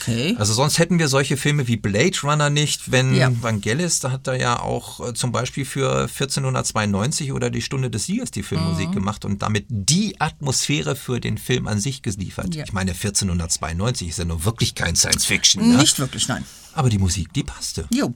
Okay. 0.00 0.36
Also 0.38 0.52
sonst 0.54 0.78
hätten 0.78 0.98
wir 0.98 1.08
solche 1.08 1.36
Filme 1.36 1.66
wie 1.68 1.76
Blade 1.76 2.16
Runner 2.22 2.50
nicht, 2.50 2.90
wenn 2.90 3.14
Ja. 3.14 3.30
Vangelis, 3.40 4.00
da 4.00 4.10
hat 4.12 4.26
er 4.26 4.36
ja 4.38 4.60
auch 4.60 5.08
äh, 5.08 5.14
zum 5.14 5.32
Beispiel 5.32 5.64
für 5.64 6.02
1492 6.02 7.32
oder 7.32 7.50
die 7.50 7.62
Stunde 7.62 7.90
des 7.90 8.06
Siegers 8.06 8.30
die 8.30 8.40
Mhm. 8.40 8.44
Filmmusik 8.46 8.92
gemacht 8.92 9.24
und 9.24 9.42
damit 9.42 9.65
die 9.68 10.20
Atmosphäre 10.20 10.96
für 10.96 11.20
den 11.20 11.38
Film 11.38 11.66
an 11.66 11.80
sich 11.80 12.02
geliefert. 12.02 12.54
Ja. 12.54 12.64
Ich 12.64 12.72
meine, 12.72 12.92
1492 12.92 14.08
ist 14.08 14.18
ja 14.18 14.24
nur 14.24 14.44
wirklich 14.44 14.74
kein 14.74 14.96
Science 14.96 15.24
Fiction. 15.24 15.68
Ne? 15.68 15.78
Nicht 15.78 15.98
wirklich, 15.98 16.28
nein. 16.28 16.44
Aber 16.74 16.88
die 16.90 16.98
Musik, 16.98 17.32
die 17.32 17.42
passte. 17.42 17.86
Jo. 17.90 18.14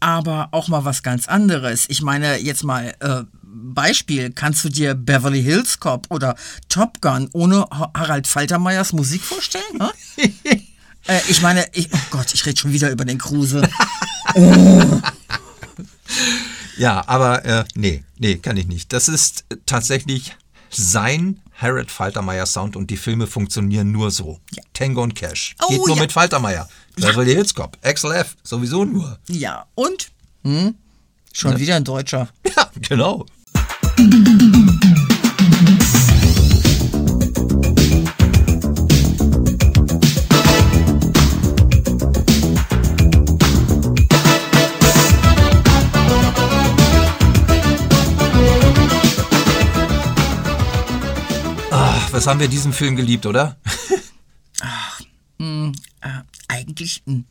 Aber 0.00 0.48
auch 0.52 0.68
mal 0.68 0.84
was 0.84 1.02
ganz 1.02 1.28
anderes. 1.28 1.84
Ich 1.88 2.00
meine, 2.00 2.38
jetzt 2.38 2.64
mal 2.64 2.94
äh, 3.00 3.22
Beispiel, 3.42 4.30
kannst 4.32 4.64
du 4.64 4.68
dir 4.70 4.94
Beverly 4.94 5.42
Hills 5.42 5.78
Cop 5.80 6.06
oder 6.10 6.36
Top 6.68 7.00
Gun 7.02 7.28
ohne 7.32 7.66
Ha- 7.70 7.90
Harald 7.94 8.26
Faltermeyers 8.26 8.92
Musik 8.92 9.22
vorstellen? 9.22 9.78
hä? 10.16 10.32
äh, 11.06 11.20
ich 11.28 11.42
meine, 11.42 11.66
ich, 11.72 11.88
oh 11.92 11.98
Gott, 12.10 12.32
ich 12.32 12.46
rede 12.46 12.58
schon 12.58 12.72
wieder 12.72 12.90
über 12.90 13.04
den 13.04 13.18
Kruse. 13.18 13.68
Ja, 16.80 17.04
aber 17.06 17.44
äh, 17.44 17.64
nee, 17.74 18.04
nee, 18.18 18.36
kann 18.36 18.56
ich 18.56 18.66
nicht. 18.66 18.90
Das 18.94 19.08
ist 19.08 19.44
äh, 19.50 19.56
tatsächlich 19.66 20.34
sein 20.70 21.38
Harold 21.52 21.90
Faltermeyer 21.90 22.46
Sound 22.46 22.74
und 22.74 22.88
die 22.88 22.96
Filme 22.96 23.26
funktionieren 23.26 23.92
nur 23.92 24.10
so. 24.10 24.40
Tango 24.72 25.02
und 25.02 25.14
Cash. 25.14 25.56
Oh, 25.60 25.68
Geht 25.68 25.86
nur 25.86 25.96
ja. 25.96 26.02
mit 26.02 26.12
Faltermeyer. 26.12 26.66
Beverly 26.96 27.34
Hills 27.34 27.54
Cop, 27.54 27.76
XLF, 27.82 28.34
sowieso 28.42 28.86
nur. 28.86 29.18
Ja, 29.28 29.66
und? 29.74 30.10
Hm? 30.42 30.74
Schon 31.34 31.58
wieder 31.58 31.76
ein 31.76 31.84
Deutscher. 31.84 32.28
Ja, 32.56 32.70
genau. 32.80 33.26
Ach, 52.20 52.24
was 52.24 52.26
haben 52.26 52.40
wir 52.40 52.48
diesen 52.48 52.74
Film 52.74 52.96
geliebt, 52.96 53.24
oder? 53.24 53.56
Äh, 55.38 55.72
eigentlich 56.48 57.02
mh, 57.06 57.22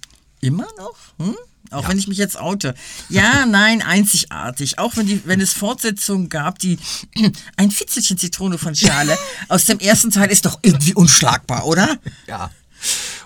immer 0.42 0.66
noch? 0.80 0.96
Hm? 1.20 1.36
Auch 1.70 1.88
wenn 1.88 2.00
ich 2.00 2.08
mich 2.08 2.18
jetzt 2.18 2.40
oute. 2.40 2.74
Ja, 3.08 3.46
nein, 3.48 3.84
einzigartig. 3.84 4.80
Auch 4.80 4.98
wenn, 4.98 5.06
die, 5.06 5.22
wenn 5.26 5.42
es 5.42 5.54
Fortsetzungen 5.54 6.28
gab, 6.30 6.58
die 6.58 6.80
ein 7.56 7.70
Fitzelchen 7.70 8.18
Zitrone 8.18 8.58
von 8.58 8.74
Schale 8.74 9.16
aus 9.48 9.66
dem 9.66 9.78
ersten 9.78 10.10
Teil 10.10 10.32
ist 10.32 10.48
doch 10.48 10.58
irgendwie 10.64 10.96
unschlagbar, 10.96 11.68
oder? 11.68 12.00
Ja. 12.26 12.50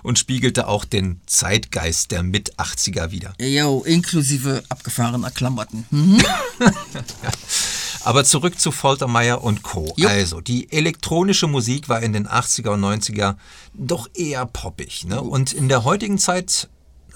Und 0.02 0.18
spiegelte 0.18 0.68
auch 0.68 0.84
den 0.84 1.22
Zeitgeist 1.24 2.10
der 2.10 2.22
Mit-80er 2.22 3.10
wider. 3.10 3.32
Jo, 3.40 3.82
inklusive 3.84 4.62
abgefahrener 4.68 5.30
Klamotten. 5.30 5.86
Hm? 5.88 6.22
Aber 8.04 8.24
zurück 8.24 8.60
zu 8.60 8.70
Foltermeier 8.70 9.42
und 9.42 9.62
Co. 9.62 9.92
Jo. 9.96 10.08
Also, 10.08 10.40
die 10.40 10.70
elektronische 10.70 11.46
Musik 11.46 11.88
war 11.88 12.02
in 12.02 12.12
den 12.12 12.28
80er 12.28 12.70
und 12.70 12.84
90er 12.84 13.36
doch 13.72 14.08
eher 14.14 14.46
poppig. 14.46 15.04
Ne? 15.06 15.20
Und 15.20 15.52
in 15.52 15.68
der 15.68 15.84
heutigen 15.84 16.18
Zeit, 16.18 16.68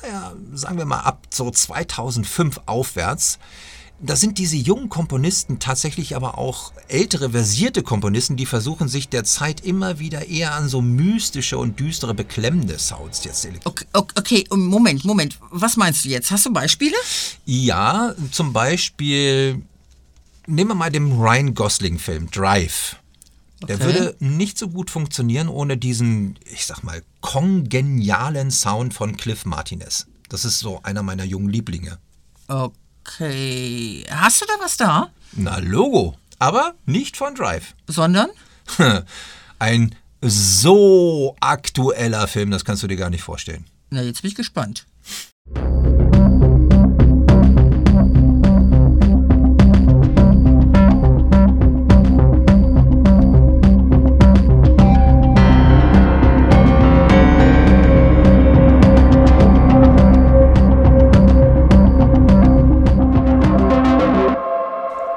naja, 0.03 0.33
sagen 0.55 0.79
wir 0.79 0.87
mal 0.87 1.01
ab 1.01 1.27
so 1.31 1.51
2005 1.51 2.61
aufwärts, 2.67 3.39
da 4.01 4.15
sind 4.15 4.39
diese 4.39 4.57
jungen 4.57 4.89
Komponisten 4.89 5.59
tatsächlich 5.59 6.15
aber 6.15 6.39
auch 6.39 6.73
ältere, 6.87 7.31
versierte 7.31 7.83
Komponisten, 7.83 8.37
die 8.37 8.47
versuchen 8.47 8.87
sich 8.87 9.09
der 9.09 9.25
Zeit 9.25 9.61
immer 9.63 9.99
wieder 9.99 10.29
eher 10.29 10.55
an 10.55 10.69
so 10.69 10.81
mystische 10.81 11.59
und 11.59 11.81
düstere, 11.81 12.15
beklemmende 12.15 12.79
Sounds 12.79 13.25
jetzt 13.25 13.49
okay, 13.65 13.85
okay, 13.93 14.45
Moment, 14.51 15.05
Moment. 15.05 15.39
Was 15.51 15.77
meinst 15.77 16.05
du 16.05 16.11
jetzt? 16.11 16.31
Hast 16.31 16.47
du 16.47 16.53
Beispiele? 16.53 16.95
Ja, 17.45 18.15
zum 18.31 18.53
Beispiel, 18.53 19.63
nehmen 20.49 20.71
wir 20.71 20.75
mal 20.75 20.91
den 20.91 21.13
Ryan 21.13 21.55
Gosling-Film 21.55 22.31
Drive. 22.31 22.97
Der 23.67 23.77
Okay. 23.77 23.85
würde 23.85 24.17
nicht 24.21 24.57
so 24.59 24.69
gut 24.69 24.91
funktionieren 24.91 25.49
ohne 25.49 25.77
diesen, 25.77 26.39
ich 26.45 26.65
sag 26.67 26.83
mal, 26.83 27.03
kongenialen 27.21 28.51
Sound 28.51 28.95
von 28.95 29.17
Cliff 29.17 29.45
Martinez. 29.45 30.07
Das 30.29 30.45
ist 30.45 30.59
so 30.61 30.81
einer 30.83 31.03
meiner 31.03 31.25
jungen 31.25 31.49
Lieblinge. 31.49 31.99
Okay. 32.47 34.05
Hast 34.11 34.41
du 34.41 34.47
da 34.47 34.53
was 34.65 34.77
da? 34.77 35.11
Na, 35.33 35.59
Logo. 35.59 36.17
Aber 36.39 36.75
nicht 36.87 37.17
von 37.17 37.35
Drive. 37.35 37.75
Sondern? 37.89 38.29
Ein 39.59 39.95
so 40.23 41.37
aktueller 41.41 42.29
Film, 42.29 42.51
das 42.53 42.65
kannst 42.65 42.83
du 42.83 42.87
dir 42.87 42.97
gar 42.97 43.11
nicht 43.11 43.23
vorstellen. 43.23 43.65
Na, 43.91 44.03
jetzt 44.03 44.23
bin 44.23 44.29
ich 44.31 44.35
gespannt. 44.37 44.87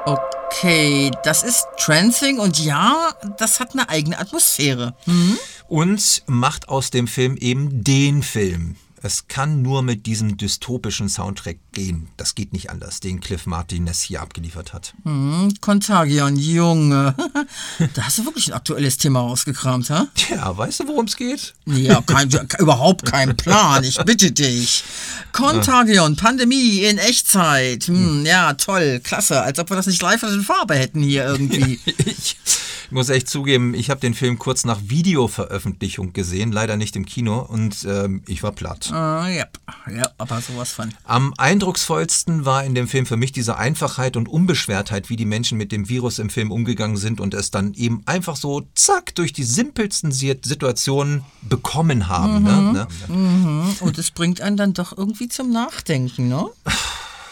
Okay, 0.04 1.10
das 1.24 1.42
ist 1.42 1.66
Trancing 1.78 2.38
und 2.38 2.58
ja, 2.58 3.14
das 3.38 3.60
hat 3.60 3.72
eine 3.72 3.88
eigene 3.88 4.18
Atmosphäre. 4.18 4.94
Und 5.68 6.22
macht 6.26 6.68
aus 6.68 6.90
dem 6.90 7.06
Film 7.06 7.36
eben 7.36 7.84
den 7.84 8.22
Film. 8.22 8.76
Es 9.04 9.26
kann 9.26 9.62
nur 9.62 9.82
mit 9.82 10.06
diesem 10.06 10.36
dystopischen 10.36 11.08
Soundtrack 11.08 11.58
gehen. 11.72 12.08
Das 12.16 12.36
geht 12.36 12.52
nicht 12.52 12.70
anders, 12.70 13.00
den 13.00 13.18
Cliff 13.18 13.46
Martinez 13.46 14.00
hier 14.00 14.22
abgeliefert 14.22 14.72
hat. 14.72 14.94
Hm, 15.02 15.52
Contagion, 15.60 16.36
Junge. 16.36 17.16
da 17.94 18.02
hast 18.02 18.18
du 18.18 18.24
wirklich 18.24 18.48
ein 18.48 18.52
aktuelles 18.52 18.98
Thema 18.98 19.20
rausgekramt, 19.20 19.90
ha? 19.90 20.06
Tja, 20.14 20.56
weißt 20.56 20.80
du, 20.80 20.88
worum 20.88 21.06
es 21.06 21.16
geht? 21.16 21.54
Ja, 21.66 22.00
kein, 22.02 22.30
überhaupt 22.60 23.04
kein 23.04 23.36
Plan, 23.36 23.82
ich 23.82 23.98
bitte 24.04 24.30
dich. 24.30 24.84
Contagion, 25.32 26.14
Pandemie 26.14 26.84
in 26.84 26.98
Echtzeit. 26.98 27.88
Hm, 27.88 28.24
ja, 28.24 28.54
toll, 28.54 29.00
klasse. 29.02 29.42
Als 29.42 29.58
ob 29.58 29.68
wir 29.70 29.76
das 29.76 29.88
nicht 29.88 30.00
live 30.00 30.22
in 30.22 30.42
Farbe 30.42 30.74
hätten 30.74 31.02
hier 31.02 31.26
irgendwie. 31.26 31.80
Ich 32.92 32.94
muss 32.94 33.08
echt 33.08 33.30
zugeben, 33.30 33.72
ich 33.72 33.88
habe 33.88 34.00
den 34.00 34.12
Film 34.12 34.38
kurz 34.38 34.66
nach 34.66 34.78
Videoveröffentlichung 34.84 36.12
gesehen, 36.12 36.52
leider 36.52 36.76
nicht 36.76 36.94
im 36.94 37.06
Kino, 37.06 37.38
und 37.38 37.86
ähm, 37.88 38.22
ich 38.26 38.42
war 38.42 38.52
platt. 38.52 38.91
Ja, 38.92 39.28
ja, 39.90 40.10
aber 40.18 40.40
sowas 40.40 40.70
von. 40.72 40.92
Am 41.04 41.32
eindrucksvollsten 41.38 42.44
war 42.44 42.64
in 42.64 42.74
dem 42.74 42.88
Film 42.88 43.06
für 43.06 43.16
mich 43.16 43.32
diese 43.32 43.56
Einfachheit 43.56 44.16
und 44.16 44.28
Unbeschwertheit, 44.28 45.10
wie 45.10 45.16
die 45.16 45.24
Menschen 45.24 45.58
mit 45.58 45.72
dem 45.72 45.88
Virus 45.88 46.18
im 46.18 46.30
Film 46.30 46.50
umgegangen 46.52 46.96
sind 46.96 47.20
und 47.20 47.34
es 47.34 47.50
dann 47.50 47.74
eben 47.74 48.02
einfach 48.06 48.36
so 48.36 48.62
zack 48.74 49.14
durch 49.14 49.32
die 49.32 49.44
simpelsten 49.44 50.12
Si- 50.12 50.38
Situationen 50.42 51.24
bekommen 51.42 52.08
haben. 52.08 52.42
Ne? 52.42 52.86
Ne? 53.08 53.74
Und 53.80 53.98
es 53.98 54.10
bringt 54.10 54.40
einen 54.40 54.56
dann 54.56 54.74
doch 54.74 54.96
irgendwie 54.96 55.28
zum 55.28 55.50
Nachdenken, 55.50 56.28
ne? 56.28 56.46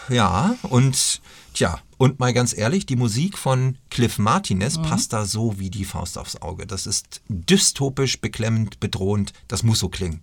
Ja, 0.09 0.55
und 0.63 1.21
tja, 1.53 1.79
und 1.97 2.19
mal 2.19 2.33
ganz 2.33 2.57
ehrlich, 2.57 2.85
die 2.85 2.95
Musik 2.95 3.37
von 3.37 3.77
Cliff 3.89 4.17
Martinez 4.17 4.77
passt 4.81 5.13
da 5.13 5.25
so 5.25 5.59
wie 5.59 5.69
die 5.69 5.85
Faust 5.85 6.17
aufs 6.17 6.41
Auge. 6.41 6.65
Das 6.65 6.85
ist 6.85 7.21
dystopisch, 7.29 8.19
beklemmend, 8.19 8.79
bedrohend. 8.79 9.31
Das 9.47 9.63
muss 9.63 9.79
so 9.79 9.87
klingen. 9.87 10.21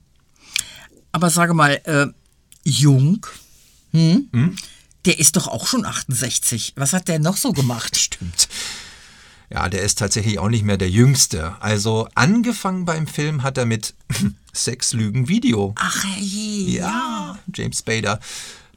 Aber 1.19 1.31
sage 1.31 1.53
mal, 1.53 1.81
äh, 1.83 2.07
Jung, 2.63 3.27
hm? 3.91 4.57
Der 5.05 5.19
ist 5.19 5.35
doch 5.35 5.49
auch 5.49 5.67
schon 5.67 5.85
68. 5.85 6.75
Was 6.77 6.93
hat 6.93 7.09
der 7.09 7.19
noch 7.19 7.37
so 7.37 7.51
gemacht? 7.53 7.97
Stimmt. 8.01 8.49
Ja, 9.51 9.69
der 9.69 9.83
ist 9.83 9.99
tatsächlich 9.99 10.39
auch 10.39 10.49
nicht 10.49 10.63
mehr 10.63 10.77
der 10.77 10.91
Jüngste. 10.91 11.57
Also 11.59 12.07
angefangen 12.15 12.85
beim 12.85 13.09
Film 13.09 13.43
hat 13.43 13.59
er 13.59 13.67
mit 13.67 13.95
Sex, 14.53 14.93
Lügen, 14.93 15.27
Video. 15.27 15.75
Ach 15.77 16.05
je, 16.21 16.77
Ja, 16.79 17.37
James 17.53 17.81
Spader. 17.81 18.21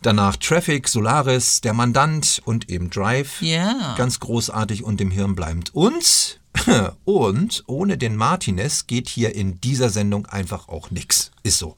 Danach 0.02 0.36
Traffic, 0.36 0.88
Solaris, 0.88 1.62
Der 1.62 1.76
Mandant 1.76 2.42
und 2.44 2.72
eben 2.72 2.90
Drive. 2.90 3.40
Ja. 3.44 3.94
Ganz 4.00 4.20
großartig 4.20 4.84
und 4.84 5.00
im 5.00 5.12
Hirn 5.12 5.36
bleibend. 5.36 5.76
Und, 5.76 6.40
und 7.06 7.64
ohne 7.68 8.00
den 8.00 8.16
Martinez 8.16 8.88
geht 8.88 9.10
hier 9.10 9.36
in 9.36 9.62
dieser 9.62 9.92
Sendung 9.92 10.26
einfach 10.26 10.70
auch 10.70 10.90
nix. 10.90 11.30
Ist 11.44 11.60
so. 11.60 11.76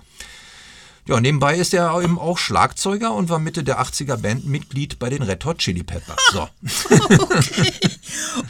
Ja, 1.05 1.19
nebenbei 1.19 1.57
ist 1.57 1.73
er 1.73 2.01
eben 2.01 2.17
auch 2.17 2.37
Schlagzeuger 2.37 3.13
und 3.13 3.27
war 3.29 3.39
Mitte 3.39 3.63
der 3.63 3.81
80er 3.81 4.17
Bandmitglied 4.17 4.99
bei 4.99 5.09
den 5.09 5.21
Red 5.21 5.43
Hot 5.43 5.57
Chili 5.57 5.83
Peppers. 5.83 6.17
So. 6.31 6.47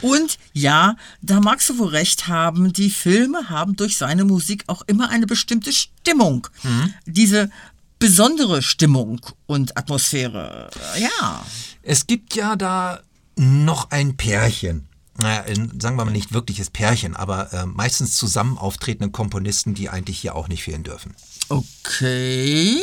Und 0.02 0.38
ja, 0.52 0.96
da 1.20 1.40
magst 1.40 1.68
du 1.68 1.78
wohl 1.78 1.88
recht 1.88 2.28
haben, 2.28 2.72
die 2.72 2.90
Filme 2.90 3.48
haben 3.48 3.74
durch 3.74 3.96
seine 3.96 4.24
Musik 4.24 4.64
auch 4.68 4.82
immer 4.86 5.10
eine 5.10 5.26
bestimmte 5.26 5.72
Stimmung. 5.72 6.46
Diese 7.06 7.50
besondere 7.98 8.62
Stimmung 8.62 9.20
und 9.46 9.76
Atmosphäre. 9.76 10.70
Ja. 10.98 11.44
Es 11.82 12.06
gibt 12.06 12.34
ja 12.34 12.54
da 12.54 13.00
noch 13.36 13.90
ein 13.90 14.16
Pärchen. 14.16 14.86
Naja, 15.16 15.44
sagen 15.78 15.96
wir 15.96 16.04
mal 16.04 16.10
nicht 16.10 16.32
wirkliches 16.32 16.70
Pärchen, 16.70 17.14
aber 17.14 17.52
äh, 17.52 17.66
meistens 17.66 18.16
zusammen 18.16 18.58
auftretende 18.58 19.10
Komponisten, 19.10 19.74
die 19.74 19.88
eigentlich 19.88 20.18
hier 20.18 20.34
auch 20.34 20.48
nicht 20.48 20.64
fehlen 20.64 20.82
dürfen. 20.82 21.14
Okay. 21.54 22.82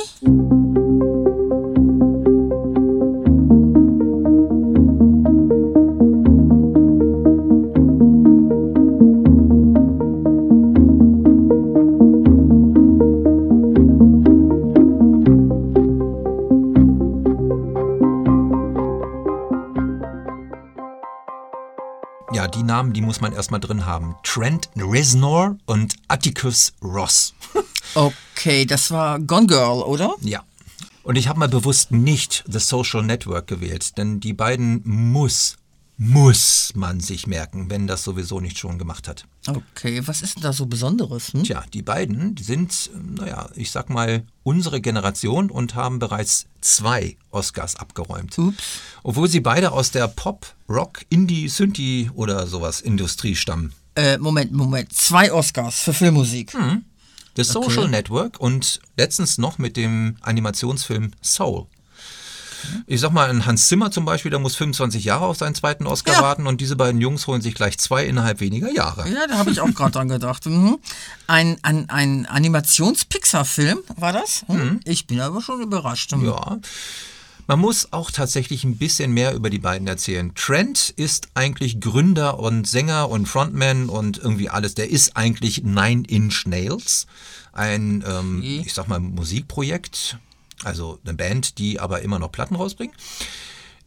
Ja, 22.33 22.47
die 22.47 22.63
Namen, 22.63 22.93
die 22.93 23.01
muss 23.01 23.19
man 23.19 23.33
erstmal 23.33 23.59
drin 23.59 23.85
haben. 23.85 24.15
Trent 24.23 24.69
Reznor 24.77 25.57
und 25.65 25.95
Atticus 26.07 26.71
Ross. 26.81 27.33
Okay, 27.93 28.15
das 28.65 28.91
war 28.91 29.19
Gone 29.19 29.47
Girl, 29.47 29.83
oder? 29.83 30.15
ja. 30.21 30.43
Und 31.03 31.15
ich 31.15 31.27
habe 31.27 31.39
mal 31.39 31.49
bewusst 31.49 31.91
nicht 31.91 32.43
The 32.47 32.59
Social 32.59 33.01
Network 33.01 33.47
gewählt, 33.47 33.97
denn 33.97 34.19
die 34.19 34.33
beiden 34.33 34.81
muss, 34.85 35.57
muss 35.97 36.73
man 36.75 36.99
sich 36.99 37.25
merken, 37.25 37.71
wenn 37.71 37.87
das 37.87 38.03
sowieso 38.03 38.39
nicht 38.39 38.59
schon 38.59 38.77
gemacht 38.77 39.07
hat. 39.07 39.25
Okay, 39.47 40.01
was 40.05 40.21
ist 40.21 40.35
denn 40.35 40.43
da 40.43 40.53
so 40.53 40.67
Besonderes? 40.67 41.33
Hm? 41.33 41.43
Tja, 41.43 41.63
die 41.73 41.81
beiden 41.81 42.37
sind, 42.37 42.91
naja, 43.17 43.49
ich 43.55 43.71
sag 43.71 43.89
mal, 43.89 44.23
unsere 44.43 44.79
Generation 44.79 45.49
und 45.49 45.73
haben 45.73 45.97
bereits 45.97 46.45
zwei 46.61 47.17
Oscars 47.31 47.75
abgeräumt. 47.75 48.37
Ups. 48.37 48.63
Obwohl 49.01 49.27
sie 49.27 49.39
beide 49.39 49.71
aus 49.71 49.89
der 49.89 50.07
Pop, 50.07 50.53
Rock, 50.69 51.01
Indie, 51.09 51.47
Synthie 51.49 52.11
oder 52.13 52.45
sowas 52.45 52.79
Industrie 52.79 53.35
stammen. 53.35 53.73
Äh, 53.95 54.19
Moment, 54.19 54.51
Moment. 54.51 54.93
Zwei 54.93 55.33
Oscars 55.33 55.81
für 55.81 55.93
Filmmusik. 55.93 56.53
Hm. 56.53 56.85
The 57.35 57.43
Social 57.43 57.87
Network 57.87 58.39
und 58.39 58.79
letztens 58.97 59.37
noch 59.37 59.57
mit 59.57 59.77
dem 59.77 60.17
Animationsfilm 60.21 61.11
Soul. 61.21 61.65
Ich 62.85 63.01
sag 63.01 63.11
mal, 63.11 63.27
ein 63.29 63.47
Hans 63.47 63.67
Zimmer 63.67 63.89
zum 63.89 64.05
Beispiel, 64.05 64.29
der 64.29 64.39
muss 64.39 64.55
25 64.55 65.03
Jahre 65.03 65.25
auf 65.25 65.37
seinen 65.37 65.55
zweiten 65.55 65.87
Oscar 65.87 66.13
Ja. 66.13 66.21
warten 66.21 66.45
und 66.45 66.61
diese 66.61 66.75
beiden 66.75 67.01
Jungs 67.01 67.25
holen 67.25 67.41
sich 67.41 67.55
gleich 67.55 67.79
zwei 67.79 68.05
innerhalb 68.05 68.39
weniger 68.39 68.71
Jahre. 68.71 69.09
Ja, 69.09 69.25
da 69.27 69.39
habe 69.39 69.49
ich 69.49 69.59
auch 69.61 69.73
gerade 69.73 69.91
dran 69.91 70.09
gedacht. 70.09 70.45
Mhm. 70.45 70.77
Ein, 71.25 71.57
ein, 71.63 71.89
ein 71.89 72.27
Animations-Pixar-Film 72.27 73.79
war 73.95 74.13
das? 74.13 74.43
Hm? 74.47 74.79
Ich 74.83 75.07
bin 75.07 75.19
aber 75.21 75.41
schon 75.41 75.61
überrascht. 75.61 76.11
Hm. 76.11 76.25
Ja. 76.25 76.59
Man 77.47 77.59
muss 77.59 77.91
auch 77.91 78.11
tatsächlich 78.11 78.63
ein 78.63 78.77
bisschen 78.77 79.11
mehr 79.11 79.33
über 79.33 79.49
die 79.49 79.59
beiden 79.59 79.87
erzählen. 79.87 80.33
Trent 80.35 80.89
ist 80.95 81.29
eigentlich 81.33 81.79
Gründer 81.79 82.39
und 82.39 82.67
Sänger 82.67 83.09
und 83.09 83.27
Frontman 83.27 83.89
und 83.89 84.17
irgendwie 84.17 84.49
alles. 84.49 84.75
Der 84.75 84.89
ist 84.89 85.17
eigentlich 85.17 85.63
Nine 85.63 86.03
Inch 86.07 86.45
Nails, 86.45 87.07
ein, 87.51 88.03
ähm, 88.07 88.41
ich 88.41 88.73
sag 88.73 88.87
mal, 88.87 88.99
Musikprojekt. 88.99 90.17
Also 90.63 90.99
eine 91.03 91.15
Band, 91.15 91.57
die 91.57 91.79
aber 91.79 92.01
immer 92.01 92.19
noch 92.19 92.31
Platten 92.31 92.55
rausbringt. 92.55 92.93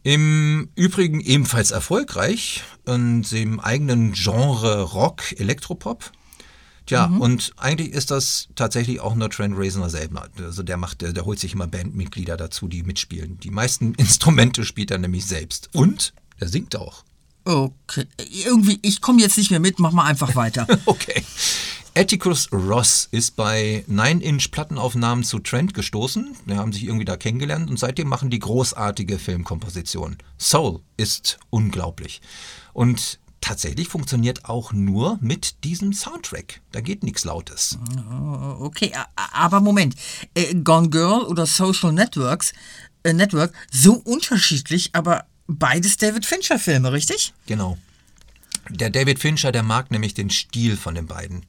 Im 0.03 0.69
Übrigen 0.75 1.19
ebenfalls 1.19 1.71
erfolgreich 1.71 2.63
und 2.85 3.31
im 3.31 3.59
eigenen 3.59 4.11
Genre 4.13 4.83
Rock, 4.83 5.39
Elektropop. 5.39 6.11
Tja, 6.85 7.05
und 7.05 7.53
eigentlich 7.57 7.91
ist 7.93 8.11
das 8.11 8.47
tatsächlich 8.55 8.99
auch 8.99 9.15
nur 9.15 9.29
Trent 9.29 9.57
Reznor 9.57 9.89
selber. 9.89 10.29
Also 10.37 10.61
der 10.61 10.77
macht, 10.77 11.01
der, 11.01 11.13
der 11.13 11.25
holt 11.25 11.39
sich 11.39 11.53
immer 11.53 11.67
Bandmitglieder 11.67 12.37
dazu, 12.37 12.67
die 12.67 12.83
mitspielen. 12.83 13.39
Die 13.39 13.49
meisten 13.49 13.93
Instrumente 13.97 14.63
spielt 14.65 14.91
er 14.91 14.99
nämlich 14.99 15.25
selbst. 15.25 15.69
Und 15.73 16.13
er 16.37 16.47
singt 16.47 16.75
auch. 16.75 17.03
Okay. 17.43 18.05
Irgendwie, 18.45 18.79
ich 18.81 19.01
komme 19.01 19.21
jetzt 19.21 19.37
nicht 19.37 19.51
mehr 19.51 19.59
mit, 19.59 19.79
mach 19.79 19.91
mal 19.91 20.05
einfach 20.05 20.35
weiter. 20.35 20.67
Okay. 20.85 21.23
Atticus 21.97 22.51
Ross 22.51 23.07
ist 23.11 23.37
bei 23.37 23.85
Nine 23.87 24.21
Inch 24.21 24.51
Plattenaufnahmen 24.51 25.23
zu 25.23 25.39
Trent 25.39 25.73
gestoßen. 25.73 26.35
Die 26.45 26.55
haben 26.55 26.73
sich 26.73 26.83
irgendwie 26.83 27.05
da 27.05 27.15
kennengelernt 27.15 27.69
und 27.69 27.79
seitdem 27.79 28.09
machen 28.09 28.29
die 28.29 28.39
großartige 28.39 29.17
Filmkompositionen. 29.17 30.17
Soul 30.37 30.81
ist 30.97 31.39
unglaublich. 31.49 32.21
Und 32.73 33.19
tatsächlich 33.45 33.87
funktioniert 33.89 34.45
auch 34.45 34.73
nur 34.73 35.17
mit 35.21 35.63
diesem 35.63 35.93
Soundtrack. 35.93 36.61
Da 36.71 36.81
geht 36.81 37.03
nichts 37.03 37.23
Lautes. 37.25 37.77
Okay, 38.59 38.91
a- 38.95 39.07
a- 39.15 39.45
aber 39.45 39.61
Moment. 39.61 39.95
Äh, 40.33 40.55
Gone 40.55 40.89
Girl 40.89 41.21
oder 41.23 41.45
Social 41.45 41.91
Networks, 41.93 42.53
äh, 43.03 43.13
Network, 43.13 43.53
so 43.71 43.93
unterschiedlich, 43.93 44.89
aber 44.93 45.25
beides 45.47 45.97
David 45.97 46.25
Fincher-Filme, 46.25 46.91
richtig? 46.91 47.33
Genau. 47.45 47.77
Der 48.69 48.89
David 48.89 49.19
Fincher, 49.19 49.51
der 49.51 49.61
mag 49.63 49.91
nämlich 49.91 50.15
den 50.15 50.31
Stil 50.31 50.75
von 50.75 50.95
den 50.95 51.05
beiden. 51.05 51.45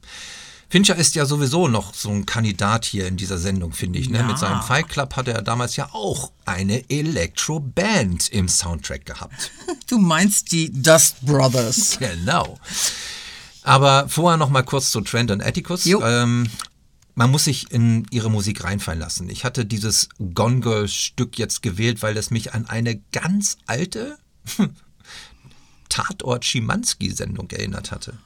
Fincher 0.69 0.97
ist 0.97 1.15
ja 1.15 1.27
sowieso 1.27 1.69
noch 1.69 1.95
so 1.95 2.11
ein 2.11 2.27
Kandidat 2.27 2.85
hier 2.85 3.07
in 3.07 3.17
dieser 3.17 3.39
Sendung, 3.39 3.73
finde 3.73 4.01
ich. 4.01 4.11
Ne? 4.11 4.19
Ja. 4.19 4.25
Mit 4.25 4.39
seinem 4.39 4.63
Fight 4.63 4.89
Club 4.89 5.15
hatte 5.15 5.33
er 5.33 5.43
damals 5.43 5.77
ja 5.77 5.91
auch 5.93 6.33
eine 6.45 6.89
Electro-Band 6.91 8.29
im 8.31 8.49
Soundtrack 8.49 9.07
gehabt. 9.07 9.51
Du 9.89 9.99
meinst 9.99 10.51
die 10.51 10.73
Dust 10.73 11.25
Brothers. 11.25 11.99
Genau. 12.01 12.59
Aber 13.63 14.09
vorher 14.09 14.37
noch 14.37 14.51
mal 14.51 14.63
kurz 14.63 14.91
zu 14.91 15.01
Trent 15.01 15.31
und 15.31 15.41
Atticus. 15.43 15.87
Ähm, 15.87 16.49
man 17.15 17.31
muss 17.31 17.45
sich 17.45 17.71
in 17.71 18.05
ihre 18.11 18.31
Musik 18.31 18.65
reinfallen 18.65 19.01
lassen. 19.01 19.29
Ich 19.31 19.45
hatte 19.45 19.65
dieses 19.65 20.09
Gone 20.35 20.61
Girl 20.61 20.89
Stück 20.89 21.39
jetzt 21.39 21.63
gewählt, 21.63 22.03
weil 22.03 22.17
es 22.17 22.31
mich 22.31 22.53
an 22.53 22.67
eine 22.67 22.97
ganz 23.13 23.59
alte 23.67 24.19
Tatort 25.89 26.45
Schimanski-Sendung 26.45 27.51
erinnert 27.51 27.93
hatte. 27.93 28.19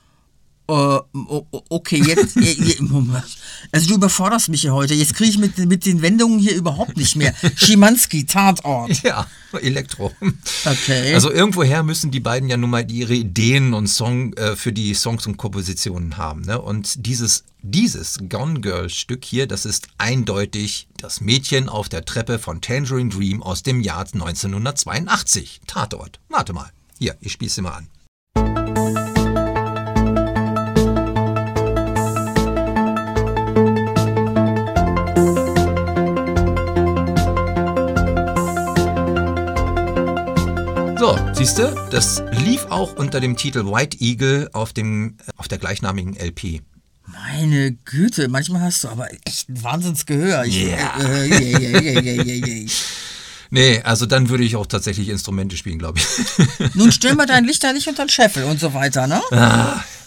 Äh, 0.71 1.01
okay, 1.69 2.03
jetzt. 2.07 2.37
äh. 2.37 2.57
Also 3.73 3.89
du 3.89 3.95
überforderst 3.97 4.49
mich 4.49 4.63
hier 4.63 4.73
heute. 4.73 4.95
Jetzt 4.95 5.15
kriege 5.15 5.31
ich 5.31 5.39
mit, 5.39 5.59
mit 5.59 5.85
den 5.85 6.03
Wendungen 6.03 6.39
hier 6.39 6.55
überhaupt 6.55 6.97
nicht 6.97 7.15
mehr. 7.15 7.35
Schimanski, 7.57 8.25
Tatort. 8.25 9.03
Ja, 9.03 9.27
Elektro. 9.61 10.13
Okay. 10.65 11.15
Also 11.15 11.31
irgendwoher 11.31 11.83
müssen 11.83 12.11
die 12.11 12.21
beiden 12.21 12.49
ja 12.49 12.57
nun 12.57 12.71
mal 12.71 12.91
ihre 12.91 13.15
Ideen 13.15 13.75
und 13.75 13.87
Song 13.87 14.33
äh, 14.35 14.57
für 14.57 14.73
die 14.73 14.95
Songs 14.95 15.27
und 15.27 15.37
Kompositionen 15.37 16.17
haben. 16.17 16.43
Ne? 16.43 16.61
Und 16.61 17.07
dieses, 17.07 17.45
dieses 17.63 18.19
Gone 18.29 18.61
Girl 18.61 18.89
Stück 18.89 19.25
hier, 19.25 19.47
das 19.47 19.67
ist 19.67 19.89
eindeutig 19.99 20.89
das 20.97 21.21
Mädchen 21.21 21.69
auf 21.69 21.89
der 21.89 22.05
Treppe 22.05 22.39
von 22.39 22.61
Tangerine 22.61 23.11
Dream 23.11 23.43
aus 23.43 23.63
dem 23.63 23.81
Jahr 23.81 24.07
1982. 24.07 25.61
Tatort. 25.67 26.19
Warte 26.29 26.53
mal. 26.53 26.71
Hier, 26.99 27.17
ich 27.21 27.33
spiel's 27.33 27.55
dir 27.55 27.63
mal 27.63 27.73
an. 27.73 27.89
So, 41.11 41.19
siehst 41.33 41.59
du, 41.59 41.75
das 41.91 42.23
lief 42.45 42.67
auch 42.67 42.95
unter 42.95 43.19
dem 43.19 43.37
Titel 43.37 43.65
White 43.67 43.97
Eagle 43.99 44.49
auf, 44.53 44.73
dem, 44.73 45.17
auf 45.39 45.49
der 45.49 45.59
gleichnamigen 45.59 46.15
LP. 46.15 46.63
Meine 47.05 47.73
Güte, 47.73 48.29
manchmal 48.29 48.61
hast 48.63 48.85
du 48.85 48.89
aber 48.91 49.09
echt 49.25 49.49
ein 49.49 49.61
Wahnsinnsgehör. 49.61 50.45
Ich, 50.45 50.63
Ja. 50.69 51.01
äh, 51.01 51.27
äh, 51.27 51.29
yeah, 51.29 51.59
yeah, 51.59 51.81
yeah, 51.81 52.03
yeah, 52.03 52.25
yeah, 52.25 52.47
yeah. 52.47 52.71
Nee, 53.51 53.81
also 53.83 54.07
dann 54.07 54.29
würde 54.29 54.45
ich 54.45 54.55
auch 54.55 54.67
tatsächlich 54.67 55.09
Instrumente 55.09 55.57
spielen, 55.57 55.81
glaube 55.81 55.99
ich. 55.99 56.75
Nun 56.77 56.93
stell 56.93 57.17
mal 57.17 57.27
dein 57.27 57.45
Licht 57.45 57.65
da 57.65 57.73
nicht 57.73 57.89
unter 57.89 58.05
den 58.05 58.09
Scheffel 58.09 58.45
und 58.45 58.61
so 58.61 58.73
weiter, 58.73 59.09
ne? 59.09 59.21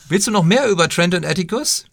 Willst 0.07 0.27
du 0.27 0.31
noch 0.31 0.45
mehr 0.45 0.69
über 0.69 0.87
Trent 0.87 1.15
und 1.15 1.25
Atticus? 1.25 1.83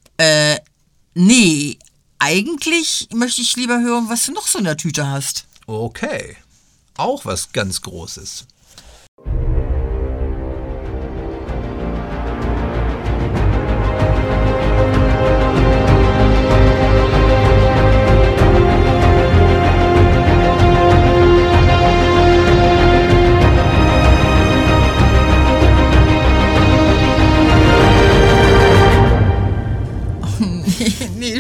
Nee, 1.14 1.78
eigentlich 2.20 3.08
möchte 3.12 3.40
ich 3.40 3.56
lieber 3.56 3.80
hören, 3.80 4.08
was 4.08 4.26
du 4.26 4.32
noch 4.32 4.46
so 4.46 4.60
in 4.60 4.66
der 4.66 4.76
Tüte 4.76 5.08
hast. 5.08 5.46
Okay. 5.66 6.36
Auch 6.96 7.24
was 7.24 7.50
ganz 7.50 7.82
Großes. 7.82 8.46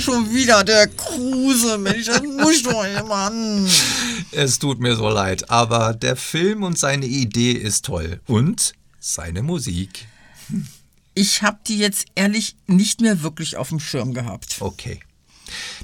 Nee, 0.00 0.12
schon 0.12 0.34
wieder 0.34 0.64
der 0.64 0.88
Kruse, 0.88 1.78
Mensch, 1.78 2.06
das 2.06 2.22
muss 2.22 2.62
doch 2.62 3.06
Mann. 3.06 3.68
Es 4.32 4.58
tut 4.58 4.80
mir 4.80 4.96
so 4.96 5.08
leid, 5.08 5.50
aber 5.50 5.94
der 5.94 6.16
Film 6.16 6.62
und 6.62 6.78
seine 6.78 7.06
Idee 7.06 7.52
ist 7.52 7.84
toll. 7.84 8.20
Und 8.26 8.74
seine 8.98 9.42
Musik. 9.42 10.06
Ich 11.14 11.42
habe 11.42 11.58
die 11.66 11.78
jetzt 11.78 12.06
ehrlich 12.14 12.56
nicht 12.66 13.00
mehr 13.00 13.22
wirklich 13.22 13.56
auf 13.56 13.68
dem 13.70 13.80
Schirm 13.80 14.14
gehabt. 14.14 14.56
Okay. 14.60 15.00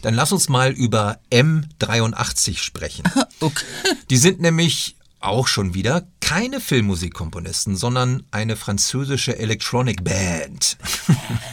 Dann 0.03 0.15
lass 0.15 0.33
uns 0.33 0.49
mal 0.49 0.73
über 0.73 1.19
M83 1.31 2.59
sprechen. 2.59 3.05
Okay. 3.39 3.67
Die 4.09 4.17
sind 4.17 4.41
nämlich 4.41 4.96
auch 5.27 5.49
schon 5.49 5.75
wieder 5.75 6.07
keine 6.21 6.61
Filmmusikkomponisten, 6.61 7.77
sondern 7.77 8.25
eine 8.31 8.57
französische 8.57 9.39
Electronic 9.39 10.05
Band, 10.05 10.79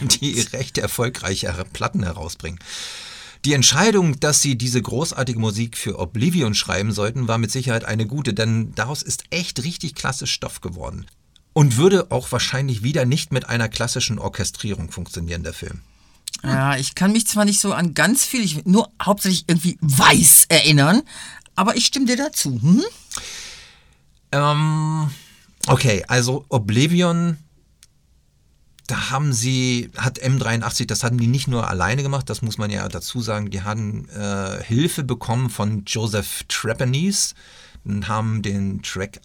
die 0.00 0.40
recht 0.52 0.78
erfolgreiche 0.78 1.52
Platten 1.72 2.02
herausbringen. 2.02 2.58
Die 3.44 3.52
Entscheidung, 3.52 4.18
dass 4.20 4.40
sie 4.40 4.56
diese 4.56 4.80
großartige 4.80 5.38
Musik 5.38 5.76
für 5.76 5.98
Oblivion 5.98 6.54
schreiben 6.54 6.92
sollten, 6.92 7.28
war 7.28 7.36
mit 7.36 7.50
Sicherheit 7.50 7.84
eine 7.84 8.06
gute, 8.06 8.32
denn 8.32 8.74
daraus 8.74 9.02
ist 9.02 9.24
echt 9.30 9.62
richtig 9.64 9.94
klasse 9.94 10.26
Stoff 10.26 10.62
geworden. 10.62 11.06
Und 11.52 11.76
würde 11.76 12.10
auch 12.10 12.32
wahrscheinlich 12.32 12.82
wieder 12.82 13.04
nicht 13.04 13.32
mit 13.32 13.48
einer 13.48 13.68
klassischen 13.68 14.18
Orchestrierung 14.18 14.90
funktionieren, 14.90 15.42
der 15.42 15.52
Film. 15.52 15.82
Ja, 16.42 16.76
ich 16.76 16.94
kann 16.94 17.12
mich 17.12 17.26
zwar 17.26 17.44
nicht 17.44 17.60
so 17.60 17.72
an 17.72 17.94
ganz 17.94 18.24
viel, 18.24 18.42
ich 18.42 18.64
nur 18.64 18.90
hauptsächlich 19.00 19.44
irgendwie 19.46 19.78
weiß 19.80 20.46
erinnern, 20.48 21.02
aber 21.54 21.76
ich 21.76 21.86
stimme 21.86 22.06
dir 22.06 22.16
dazu. 22.16 22.60
Hm? 22.60 22.82
Ähm, 24.34 25.10
okay, 25.68 26.04
also 26.08 26.44
Oblivion, 26.48 27.38
da 28.86 29.10
haben 29.10 29.32
sie, 29.32 29.90
hat 29.96 30.20
M83, 30.20 30.86
das 30.86 31.04
hatten 31.04 31.18
die 31.18 31.26
nicht 31.26 31.48
nur 31.48 31.68
alleine 31.68 32.02
gemacht, 32.02 32.28
das 32.28 32.42
muss 32.42 32.58
man 32.58 32.70
ja 32.70 32.86
dazu 32.88 33.20
sagen, 33.20 33.50
die 33.50 33.62
haben 33.62 34.08
äh, 34.10 34.62
Hilfe 34.62 35.04
bekommen 35.04 35.50
von 35.50 35.84
Joseph 35.86 36.44
Trepanese, 36.48 37.34
und 37.84 38.08
haben 38.08 38.42
den 38.42 38.82
Track 38.82 39.20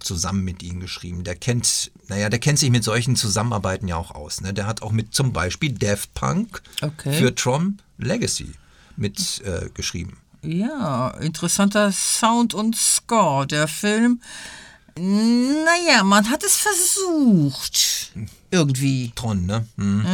zusammen 0.00 0.44
mit 0.44 0.62
ihm 0.62 0.80
geschrieben. 0.80 1.24
Der 1.24 1.34
kennt, 1.34 1.90
naja, 2.06 2.28
der 2.28 2.38
kennt 2.38 2.58
sich 2.58 2.70
mit 2.70 2.84
solchen 2.84 3.16
Zusammenarbeiten 3.16 3.88
ja 3.88 3.96
auch 3.96 4.12
aus. 4.12 4.40
Ne? 4.40 4.54
Der 4.54 4.66
hat 4.66 4.82
auch 4.82 4.92
mit 4.92 5.14
zum 5.14 5.32
Beispiel 5.32 5.72
Daft 5.72 6.14
Punk 6.14 6.62
Okay. 6.80 7.12
für 7.12 7.34
Tron 7.34 7.78
Legacy 7.98 8.52
mit 8.96 9.42
äh, 9.44 9.68
geschrieben. 9.74 10.18
Ja, 10.42 11.10
interessanter 11.20 11.90
Sound 11.92 12.54
und 12.54 12.76
Score. 12.76 13.46
Der 13.46 13.66
Film, 13.68 14.20
naja, 14.96 16.02
man 16.04 16.30
hat 16.30 16.42
es 16.44 16.56
versucht. 16.56 18.12
Irgendwie. 18.50 19.12
Tron, 19.14 19.46
ne? 19.46 19.66
Hm. 19.76 20.04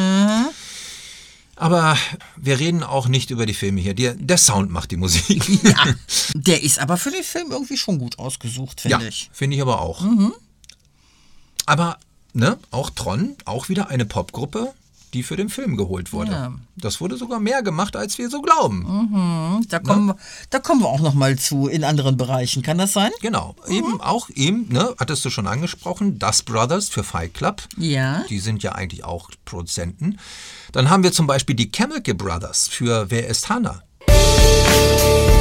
Aber 1.56 1.96
wir 2.36 2.58
reden 2.58 2.82
auch 2.82 3.06
nicht 3.06 3.30
über 3.30 3.46
die 3.46 3.54
Filme 3.54 3.80
hier. 3.80 3.94
Der, 3.94 4.14
der 4.14 4.38
Sound 4.38 4.70
macht 4.70 4.90
die 4.90 4.96
Musik. 4.96 5.44
Ja, 5.62 5.94
der 6.34 6.62
ist 6.62 6.78
aber 6.80 6.96
für 6.96 7.10
den 7.10 7.22
Film 7.22 7.52
irgendwie 7.52 7.76
schon 7.76 7.98
gut 7.98 8.18
ausgesucht, 8.18 8.84
Ja, 8.84 8.98
finde 8.98 9.08
ich. 9.08 9.30
finde 9.32 9.56
ich 9.56 9.62
aber 9.62 9.80
auch. 9.80 10.04
Aber, 11.66 11.98
ne, 12.32 12.58
auch 12.72 12.90
Tron, 12.90 13.36
auch 13.44 13.68
wieder 13.68 13.88
eine 13.88 14.04
Popgruppe, 14.04 14.74
die 15.14 15.22
für 15.22 15.36
den 15.36 15.48
Film 15.48 15.76
geholt 15.76 16.12
wurde. 16.12 16.32
Ja. 16.32 16.52
Das 16.76 17.00
wurde 17.00 17.16
sogar 17.16 17.40
mehr 17.40 17.62
gemacht, 17.62 17.96
als 17.96 18.18
wir 18.18 18.28
so 18.28 18.42
glauben. 18.42 19.62
Da 19.68 19.78
kommen, 19.78 20.08
wir, 20.08 20.16
da 20.50 20.58
kommen 20.58 20.82
wir 20.82 20.88
auch 20.88 21.00
noch 21.00 21.14
mal 21.14 21.38
zu 21.38 21.68
in 21.68 21.84
anderen 21.84 22.16
Bereichen. 22.16 22.62
Kann 22.62 22.78
das 22.78 22.92
sein? 22.92 23.12
Genau. 23.22 23.54
Eben 23.68 24.00
auch, 24.00 24.28
eben, 24.34 24.68
ne, 24.68 24.94
hattest 24.98 25.24
du 25.24 25.30
schon 25.30 25.46
angesprochen, 25.46 26.18
Das 26.18 26.42
Brothers 26.42 26.88
für 26.88 27.04
Fight 27.04 27.34
Club. 27.34 27.62
Ja. 27.76 28.24
Die 28.28 28.40
sind 28.40 28.62
ja 28.62 28.72
eigentlich 28.72 29.04
auch 29.04 29.30
Produzenten. 29.44 30.18
Dann 30.72 30.90
haben 30.90 31.04
wir 31.04 31.12
zum 31.12 31.26
Beispiel 31.26 31.54
die 31.54 31.70
Chemical 31.70 32.14
Brothers 32.14 32.68
für 32.68 33.10
Wer 33.10 33.28
ist 33.28 33.48
Hannah? 33.48 33.82
Okay. 34.00 35.33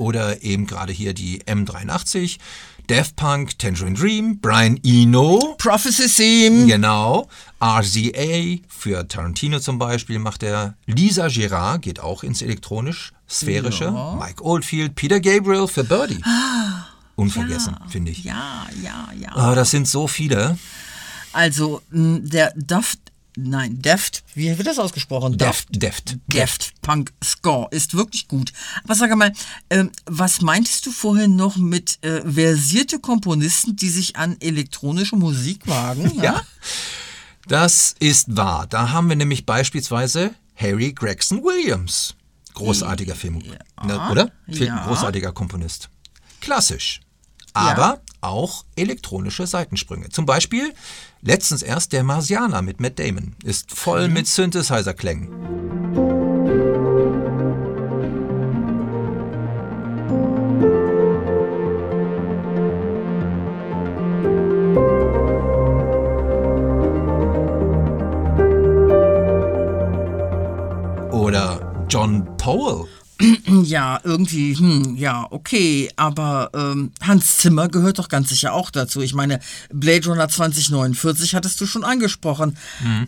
Oder 0.00 0.42
eben 0.42 0.66
gerade 0.66 0.94
hier 0.94 1.12
die 1.12 1.42
M83, 1.42 2.38
Daft 2.86 3.16
Punk, 3.16 3.58
Tangerine 3.58 3.94
Dream, 3.94 4.40
Brian 4.40 4.80
Eno, 4.82 5.54
Prophecy 5.58 6.08
Theme. 6.08 6.66
genau, 6.66 7.28
RZA 7.62 8.62
für 8.66 9.06
Tarantino 9.06 9.60
zum 9.60 9.78
Beispiel 9.78 10.18
macht 10.18 10.42
er, 10.42 10.74
Lisa 10.86 11.28
Gerard 11.28 11.82
geht 11.82 12.00
auch 12.00 12.22
ins 12.22 12.40
elektronisch-sphärische, 12.40 13.92
Mike 14.18 14.42
Oldfield, 14.42 14.94
Peter 14.94 15.20
Gabriel 15.20 15.68
für 15.68 15.84
Birdie. 15.84 16.22
Unvergessen, 17.16 17.76
finde 17.88 18.12
ich. 18.12 18.24
Ja, 18.24 18.66
ja, 18.82 19.10
ja. 19.20 19.36
Aber 19.36 19.54
das 19.54 19.70
sind 19.70 19.86
so 19.86 20.08
viele. 20.08 20.56
Also, 21.34 21.82
der 21.90 22.54
Daft, 22.56 22.98
nein, 23.36 23.80
Deft, 23.80 24.24
wie 24.34 24.56
wird 24.56 24.66
das 24.66 24.78
ausgesprochen? 24.78 25.38
Deft, 25.38 25.68
Deft. 25.70 26.16
Deft 26.26 26.72
Punk 26.82 27.12
Score 27.22 27.68
ist 27.70 27.94
wirklich 27.94 28.28
gut. 28.28 28.52
Aber 28.84 28.94
sag 28.94 29.14
mal, 29.16 29.32
ähm, 29.70 29.90
was 30.06 30.40
meintest 30.40 30.86
du 30.86 30.90
vorhin 30.90 31.36
noch 31.36 31.56
mit 31.56 31.98
äh, 32.02 32.22
versierte 32.22 32.98
Komponisten, 32.98 33.76
die 33.76 33.88
sich 33.88 34.16
an 34.16 34.36
elektronische 34.40 35.16
Musik 35.16 35.66
wagen? 35.66 36.10
Ja, 36.20 36.42
das 37.48 37.94
ist 37.98 38.36
wahr. 38.36 38.66
Da 38.66 38.90
haben 38.90 39.08
wir 39.08 39.16
nämlich 39.16 39.46
beispielsweise 39.46 40.34
Harry 40.54 40.92
Gregson 40.92 41.42
Williams. 41.42 42.14
Großartiger 42.54 43.14
Film, 43.14 43.38
ne, 43.38 44.10
oder? 44.10 44.30
Film, 44.46 44.66
ja. 44.66 44.84
Großartiger 44.86 45.32
Komponist. 45.32 45.88
Klassisch. 46.40 47.00
Aber 47.54 48.00
auch 48.20 48.64
elektronische 48.76 49.46
Seitensprünge. 49.46 50.08
Zum 50.10 50.26
Beispiel 50.26 50.72
letztens 51.22 51.62
erst 51.62 51.92
der 51.92 52.04
Marsianer 52.04 52.62
mit 52.62 52.80
Matt 52.80 52.98
Damon. 52.98 53.34
Ist 53.44 53.72
voll 53.72 54.08
mit 54.08 54.26
Synthesizer-Klängen. 54.26 55.28
Oder 71.10 71.86
John 71.88 72.36
Powell. 72.36 72.86
Ja, 73.64 74.00
irgendwie, 74.04 74.54
hm, 74.56 74.96
ja, 74.96 75.26
okay, 75.30 75.90
aber 75.96 76.50
ähm, 76.54 76.92
Hans 77.02 77.38
Zimmer 77.38 77.68
gehört 77.68 77.98
doch 77.98 78.08
ganz 78.08 78.30
sicher 78.30 78.52
auch 78.54 78.70
dazu. 78.70 79.00
Ich 79.00 79.14
meine, 79.14 79.40
Blade 79.72 80.08
Runner 80.08 80.28
2049 80.28 81.34
hattest 81.34 81.60
du 81.60 81.66
schon 81.66 81.84
angesprochen, 81.84 82.56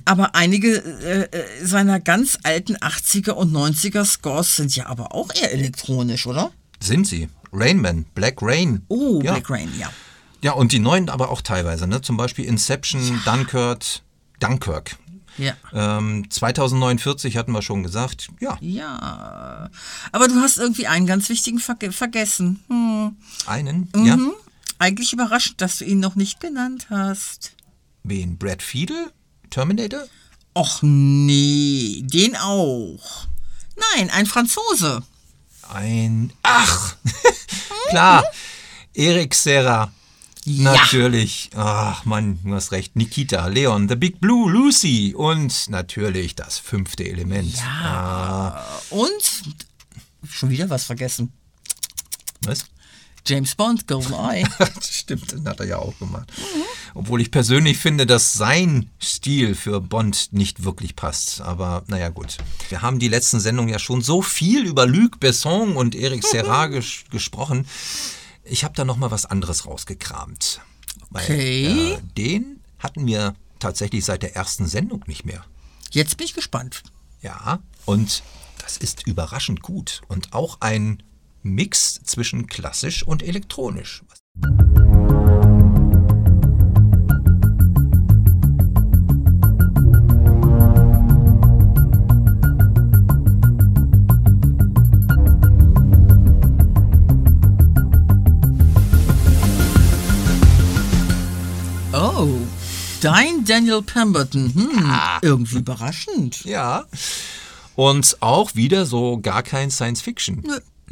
aber 0.04 0.34
einige 0.34 0.76
äh, 0.76 1.22
äh, 1.22 1.64
seiner 1.64 2.00
ganz 2.00 2.38
alten 2.42 2.76
80er 2.76 3.30
und 3.30 3.52
90er 3.52 4.04
Scores 4.04 4.56
sind 4.56 4.74
ja 4.76 4.86
aber 4.86 5.14
auch 5.14 5.34
eher 5.34 5.52
elektronisch, 5.52 6.26
oder? 6.26 6.52
Sind 6.80 7.06
sie. 7.06 7.28
Rainman, 7.52 8.06
Black 8.14 8.36
Rain. 8.40 8.82
Oh, 8.88 9.20
ja. 9.22 9.32
Black 9.32 9.50
Rain, 9.50 9.70
ja. 9.78 9.90
Ja, 10.42 10.52
und 10.52 10.72
die 10.72 10.80
neuen 10.80 11.08
aber 11.08 11.30
auch 11.30 11.40
teilweise, 11.40 11.86
ne? 11.86 12.00
Zum 12.00 12.16
Beispiel 12.16 12.44
Inception, 12.46 13.20
Dunkirk, 13.24 13.84
Dunkirk. 14.40 14.96
Ja. 15.38 15.54
Ähm, 15.72 16.30
2049 16.30 17.36
hatten 17.36 17.52
wir 17.52 17.62
schon 17.62 17.82
gesagt. 17.82 18.28
Ja, 18.40 18.58
Ja. 18.60 19.70
Aber 20.12 20.28
du 20.28 20.34
hast 20.36 20.58
irgendwie 20.58 20.86
einen 20.86 21.06
ganz 21.06 21.28
wichtigen 21.28 21.58
verge 21.58 21.92
vergessen. 21.92 22.62
Hm. 22.68 23.16
einen. 23.46 23.88
Ja. 23.96 24.18
Eigentlich 24.78 25.12
überraschend, 25.12 25.60
dass 25.60 25.78
du 25.78 25.84
ihn 25.84 26.00
noch 26.00 26.16
nicht 26.16 26.40
genannt 26.40 26.88
hast. 26.90 27.52
Wen? 28.02 28.36
Brad 28.36 28.62
Fiedel? 28.62 29.12
Terminator? 29.50 30.04
Och 30.54 30.82
nee, 30.82 32.02
den 32.04 32.36
auch. 32.36 33.26
Nein, 33.94 34.10
ein 34.10 34.26
Franzose. 34.26 35.02
Ein. 35.72 36.32
Ach! 36.42 36.96
Klar. 37.90 38.24
Erik 38.94 39.34
Serra. 39.34 39.92
Ja. 40.44 40.72
Natürlich. 40.74 41.50
Ach 41.54 42.04
Mann, 42.04 42.38
du 42.42 42.54
hast 42.54 42.72
recht. 42.72 42.96
Nikita, 42.96 43.46
Leon, 43.46 43.88
The 43.88 43.94
Big 43.94 44.20
Blue, 44.20 44.50
Lucy 44.50 45.14
und 45.16 45.68
natürlich 45.70 46.34
das 46.34 46.58
fünfte 46.58 47.04
Element. 47.08 47.54
Ah, 47.62 48.64
Und 48.90 49.42
schon 50.28 50.50
wieder 50.50 50.68
was 50.68 50.84
vergessen. 50.84 51.32
was? 52.44 52.64
James 53.24 53.54
Bond, 53.54 53.86
GoldenEye. 53.86 54.44
Stimmt, 54.82 55.30
den 55.30 55.46
hat 55.46 55.60
er 55.60 55.66
ja 55.66 55.78
auch 55.78 55.96
gemacht. 56.00 56.28
Obwohl 56.92 57.20
ich 57.20 57.30
persönlich 57.30 57.78
finde, 57.78 58.04
dass 58.04 58.32
sein 58.32 58.90
Stil 59.00 59.54
für 59.54 59.80
Bond 59.80 60.32
nicht 60.32 60.64
wirklich 60.64 60.96
passt. 60.96 61.40
Aber 61.40 61.84
naja, 61.86 62.08
gut. 62.08 62.38
Wir 62.68 62.82
haben 62.82 62.98
die 62.98 63.06
letzten 63.06 63.38
Sendungen 63.38 63.70
ja 63.70 63.78
schon 63.78 64.02
so 64.02 64.22
viel 64.22 64.64
über 64.66 64.86
Luc 64.86 65.20
Besson 65.20 65.76
und 65.76 65.94
Eric 65.94 66.24
Serra 66.26 66.66
ges 66.66 67.04
gesprochen. 67.12 67.64
Ich 68.44 68.64
habe 68.64 68.74
da 68.74 68.84
noch 68.84 68.96
mal 68.96 69.10
was 69.10 69.26
anderes 69.26 69.66
rausgekramt. 69.66 70.60
Weil, 71.10 71.24
Okay. 71.24 71.92
äh, 71.94 71.98
den 72.16 72.60
hatten 72.78 73.06
wir 73.06 73.34
tatsächlich 73.58 74.04
seit 74.04 74.22
der 74.22 74.34
ersten 74.34 74.66
Sendung 74.66 75.04
nicht 75.06 75.24
mehr. 75.24 75.44
Jetzt 75.90 76.16
bin 76.16 76.24
ich 76.26 76.34
gespannt. 76.34 76.82
Ja, 77.20 77.60
und 77.84 78.22
das 78.58 78.76
ist 78.76 79.06
überraschend 79.06 79.62
gut. 79.62 80.02
Und 80.08 80.32
auch 80.32 80.56
ein 80.60 81.02
Mix 81.42 82.00
zwischen 82.04 82.46
klassisch 82.46 83.02
und 83.04 83.22
elektronisch. 83.22 84.02
Dein 103.02 103.44
Daniel 103.44 103.82
Pemberton. 103.82 104.54
Hm, 104.54 104.96
irgendwie 105.22 105.58
überraschend. 105.58 106.44
Ja. 106.44 106.84
Und 107.74 108.16
auch 108.20 108.54
wieder 108.54 108.86
so 108.86 109.18
gar 109.20 109.42
kein 109.42 109.70
Science 109.70 110.00
Fiction. 110.00 110.42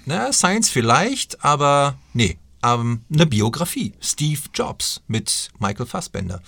Na, 0.06 0.32
Science 0.32 0.68
vielleicht, 0.70 1.44
aber 1.44 1.98
nee. 2.12 2.38
Ähm, 2.62 3.02
eine 3.12 3.26
Biografie. 3.26 3.94
Steve 4.00 4.40
Jobs 4.52 5.00
mit 5.06 5.50
Michael 5.58 5.86
Fassbender. 5.86 6.42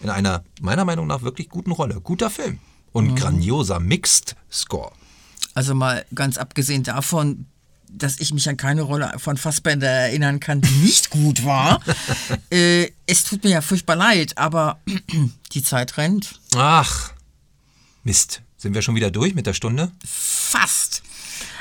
In 0.00 0.08
einer 0.08 0.44
meiner 0.60 0.84
Meinung 0.84 1.06
nach 1.06 1.22
wirklich 1.22 1.48
guten 1.48 1.72
Rolle. 1.72 2.00
Guter 2.00 2.30
Film. 2.30 2.58
Und 2.92 3.16
grandioser 3.16 3.80
Mixed 3.80 4.34
Score. 4.50 4.92
Also 5.54 5.74
mal 5.74 6.06
ganz 6.14 6.38
abgesehen 6.38 6.84
davon, 6.84 7.46
dass 7.90 8.20
ich 8.20 8.32
mich 8.32 8.48
an 8.48 8.56
keine 8.56 8.82
Rolle 8.82 9.12
von 9.18 9.36
Fassbender 9.36 9.88
erinnern 9.88 10.40
kann, 10.40 10.60
die 10.60 10.74
nicht 10.82 11.10
gut 11.10 11.44
war. 11.44 11.80
äh, 12.50 12.90
es 13.06 13.24
tut 13.24 13.44
mir 13.44 13.50
ja 13.50 13.60
furchtbar 13.60 13.96
leid, 13.96 14.36
aber 14.36 14.78
die 15.52 15.62
Zeit 15.62 15.96
rennt. 15.96 16.40
Ach, 16.56 17.12
Mist. 18.04 18.42
Sind 18.56 18.74
wir 18.74 18.82
schon 18.82 18.96
wieder 18.96 19.12
durch 19.12 19.36
mit 19.36 19.46
der 19.46 19.54
Stunde? 19.54 19.92
Fast. 20.04 21.02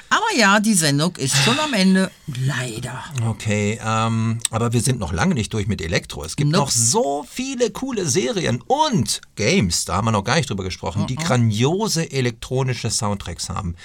Aber 0.10 0.26
ja, 0.36 0.60
die 0.60 0.74
Sendung 0.74 1.16
ist 1.18 1.36
schon 1.44 1.60
am 1.60 1.74
Ende. 1.74 2.10
Leider. 2.46 3.04
Okay, 3.26 3.80
ähm, 3.86 4.40
aber 4.52 4.72
wir 4.74 4.82
sind 4.82 5.00
noch 5.00 5.12
lange 5.12 5.34
nicht 5.34 5.54
durch 5.54 5.68
mit 5.68 5.82
Elektro. 5.82 6.24
Es 6.24 6.36
gibt 6.36 6.52
Nope. 6.52 6.64
noch 6.64 6.72
so 6.72 7.26
viele 7.30 7.72
coole 7.72 8.08
Serien 8.08 8.62
und 8.62 9.22
Games, 9.36 9.86
da 9.86 9.96
haben 9.96 10.06
wir 10.06 10.12
noch 10.12 10.24
gar 10.24 10.38
nicht 10.38 10.50
drüber 10.50 10.64
gesprochen, 10.64 11.08
die 11.08 11.16
grandiose 11.16 12.10
elektronische 12.12 12.90
Soundtracks 12.90 13.50
haben. 13.50 13.76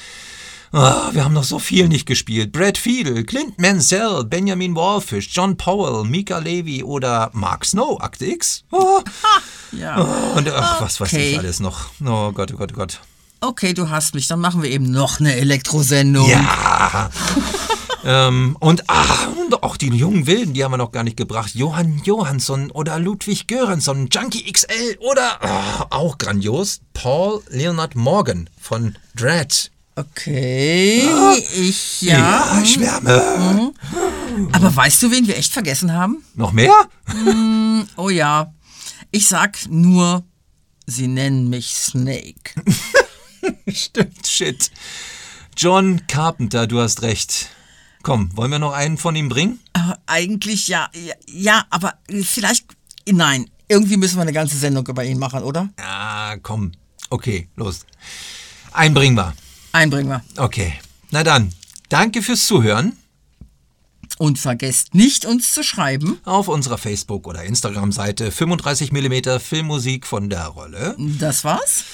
Ah, 0.74 1.10
wir 1.12 1.22
haben 1.24 1.34
noch 1.34 1.44
so 1.44 1.58
viel 1.58 1.86
nicht 1.88 2.06
gespielt. 2.06 2.50
Brad 2.50 2.78
Fiedel, 2.78 3.24
Clint 3.24 3.60
Mansell, 3.60 4.24
Benjamin 4.24 4.74
Wallfish, 4.74 5.28
John 5.30 5.56
Powell, 5.58 6.04
Mika 6.08 6.38
Levy 6.38 6.82
oder 6.82 7.28
Mark 7.34 7.66
Snow, 7.66 8.00
Akte 8.00 8.24
X. 8.24 8.64
Oh, 8.70 9.00
Ja. 9.72 9.96
und 10.34 10.50
ach, 10.50 10.80
was 10.80 10.98
weiß 10.98 11.12
Okay. 11.12 11.32
ich 11.32 11.38
alles 11.38 11.60
noch. 11.60 11.90
Oh 12.02 12.32
Gott, 12.32 12.52
oh 12.54 12.56
Gott, 12.56 12.70
oh 12.72 12.76
Gott. 12.76 13.00
Okay, 13.40 13.74
du 13.74 13.90
hast 13.90 14.14
mich. 14.14 14.28
Dann 14.28 14.40
machen 14.40 14.62
wir 14.62 14.70
eben 14.70 14.90
noch 14.90 15.20
eine 15.20 15.34
Elektrosendung. 15.34 16.30
Ja. 16.30 17.10
ähm, 18.04 18.56
und, 18.60 18.88
ah, 18.88 19.26
und 19.44 19.62
auch 19.62 19.76
die 19.76 19.88
jungen 19.88 20.26
Wilden, 20.26 20.54
die 20.54 20.64
haben 20.64 20.70
wir 20.72 20.78
noch 20.78 20.92
gar 20.92 21.02
nicht 21.02 21.16
gebracht. 21.18 21.54
Johann 21.54 22.00
Johansson 22.04 22.70
oder 22.70 22.98
Ludwig 22.98 23.46
Göransson, 23.46 24.08
Junkie 24.10 24.50
XL 24.50 24.96
oder 25.00 25.42
ah, 25.44 25.86
auch 25.90 26.16
grandios, 26.16 26.80
Paul 26.94 27.42
Leonard 27.50 27.94
Morgan 27.94 28.48
von 28.58 28.96
Dread. 29.14 29.70
Okay, 29.94 31.06
ich 31.54 32.00
ja. 32.00 32.60
ich 32.62 32.72
schwärme. 32.72 33.72
Aber 34.52 34.74
weißt 34.74 35.02
du, 35.02 35.10
wen 35.10 35.26
wir 35.26 35.36
echt 35.36 35.52
vergessen 35.52 35.92
haben? 35.92 36.24
Noch 36.34 36.52
mehr? 36.52 36.72
Oh 37.96 38.08
ja. 38.08 38.54
Ich 39.10 39.28
sag 39.28 39.58
nur, 39.68 40.24
sie 40.86 41.08
nennen 41.08 41.50
mich 41.50 41.74
Snake. 41.74 42.54
Stimmt, 43.68 44.26
shit. 44.26 44.70
John 45.56 46.06
Carpenter, 46.06 46.66
du 46.66 46.80
hast 46.80 47.02
recht. 47.02 47.50
Komm, 48.02 48.34
wollen 48.34 48.50
wir 48.50 48.58
noch 48.58 48.72
einen 48.72 48.96
von 48.96 49.14
ihm 49.14 49.28
bringen? 49.28 49.60
Aber 49.74 49.98
eigentlich 50.06 50.68
ja, 50.68 50.88
ja, 50.94 51.14
ja, 51.26 51.66
aber 51.68 51.94
vielleicht, 52.22 52.66
nein. 53.06 53.50
Irgendwie 53.68 53.96
müssen 53.96 54.16
wir 54.16 54.22
eine 54.22 54.32
ganze 54.32 54.56
Sendung 54.56 54.86
über 54.86 55.04
ihn 55.04 55.18
machen, 55.18 55.42
oder? 55.42 55.68
Ah, 55.78 56.36
komm. 56.42 56.72
Okay, 57.10 57.48
los. 57.56 57.86
Einen 58.72 58.94
bringen 58.94 59.16
wir. 59.16 59.34
Einbringen 59.72 60.08
wir. 60.10 60.22
Okay. 60.36 60.74
Na 61.10 61.22
dann, 61.24 61.52
danke 61.88 62.22
fürs 62.22 62.46
Zuhören. 62.46 62.96
Und 64.18 64.38
vergesst 64.38 64.94
nicht, 64.94 65.24
uns 65.24 65.52
zu 65.52 65.64
schreiben. 65.64 66.20
auf 66.24 66.48
unserer 66.48 66.78
Facebook- 66.78 67.26
oder 67.26 67.42
Instagram-Seite 67.44 68.30
35mm 68.30 69.38
Filmmusik 69.40 70.06
von 70.06 70.28
der 70.28 70.46
Rolle. 70.46 70.94
Das 71.18 71.44
war's? 71.44 71.84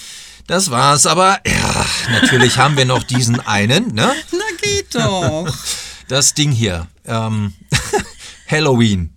Das 0.47 0.71
war's, 0.71 1.07
aber 1.07 1.41
ja, 1.47 1.87
natürlich 2.11 2.59
haben 2.59 2.77
wir 2.77 2.87
noch 2.87 3.03
diesen 3.03 3.39
einen, 3.41 3.95
ne? 3.95 4.13
Na 4.33 4.57
geht 4.63 4.95
doch. 4.95 5.47
Das 6.09 6.33
Ding 6.33 6.53
hier. 6.53 6.89
Ähm, 7.05 7.53
Halloween 8.51 9.13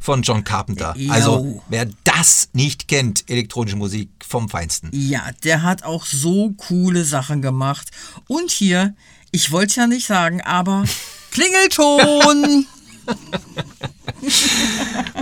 von 0.00 0.22
John 0.22 0.42
Carpenter. 0.42 0.92
Jo. 0.96 1.12
Also, 1.12 1.62
wer 1.68 1.86
das 2.02 2.48
nicht 2.52 2.88
kennt, 2.88 3.30
elektronische 3.30 3.76
Musik 3.76 4.10
vom 4.30 4.48
Feinsten. 4.48 4.90
Ja, 4.92 5.30
der 5.44 5.62
hat 5.62 5.82
auch 5.82 6.06
so 6.06 6.52
coole 6.56 7.04
Sachen 7.04 7.42
gemacht. 7.42 7.90
Und 8.28 8.50
hier, 8.50 8.94
ich 9.32 9.50
wollte 9.50 9.80
ja 9.80 9.86
nicht 9.86 10.06
sagen, 10.06 10.40
aber 10.42 10.84
Klingelton. 11.30 12.66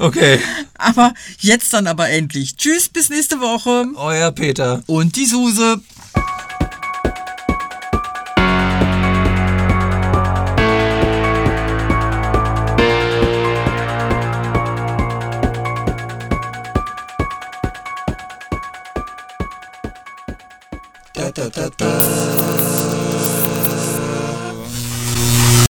Okay. 0.01 0.41
aber 0.75 1.15
jetzt 1.41 1.73
dann 1.73 1.87
aber 1.87 2.09
endlich. 2.11 2.57
Tschüss, 2.57 2.89
bis 2.89 3.09
nächste 3.11 3.41
Woche. 3.41 3.87
Euer 3.97 4.33
Peter. 4.33 4.83
Und 4.87 5.17
die 5.17 5.27
Suse. 5.27 5.81
Da, 21.51 21.63
da, 21.63 21.71
da, 21.79 21.87
da. 21.87 22.38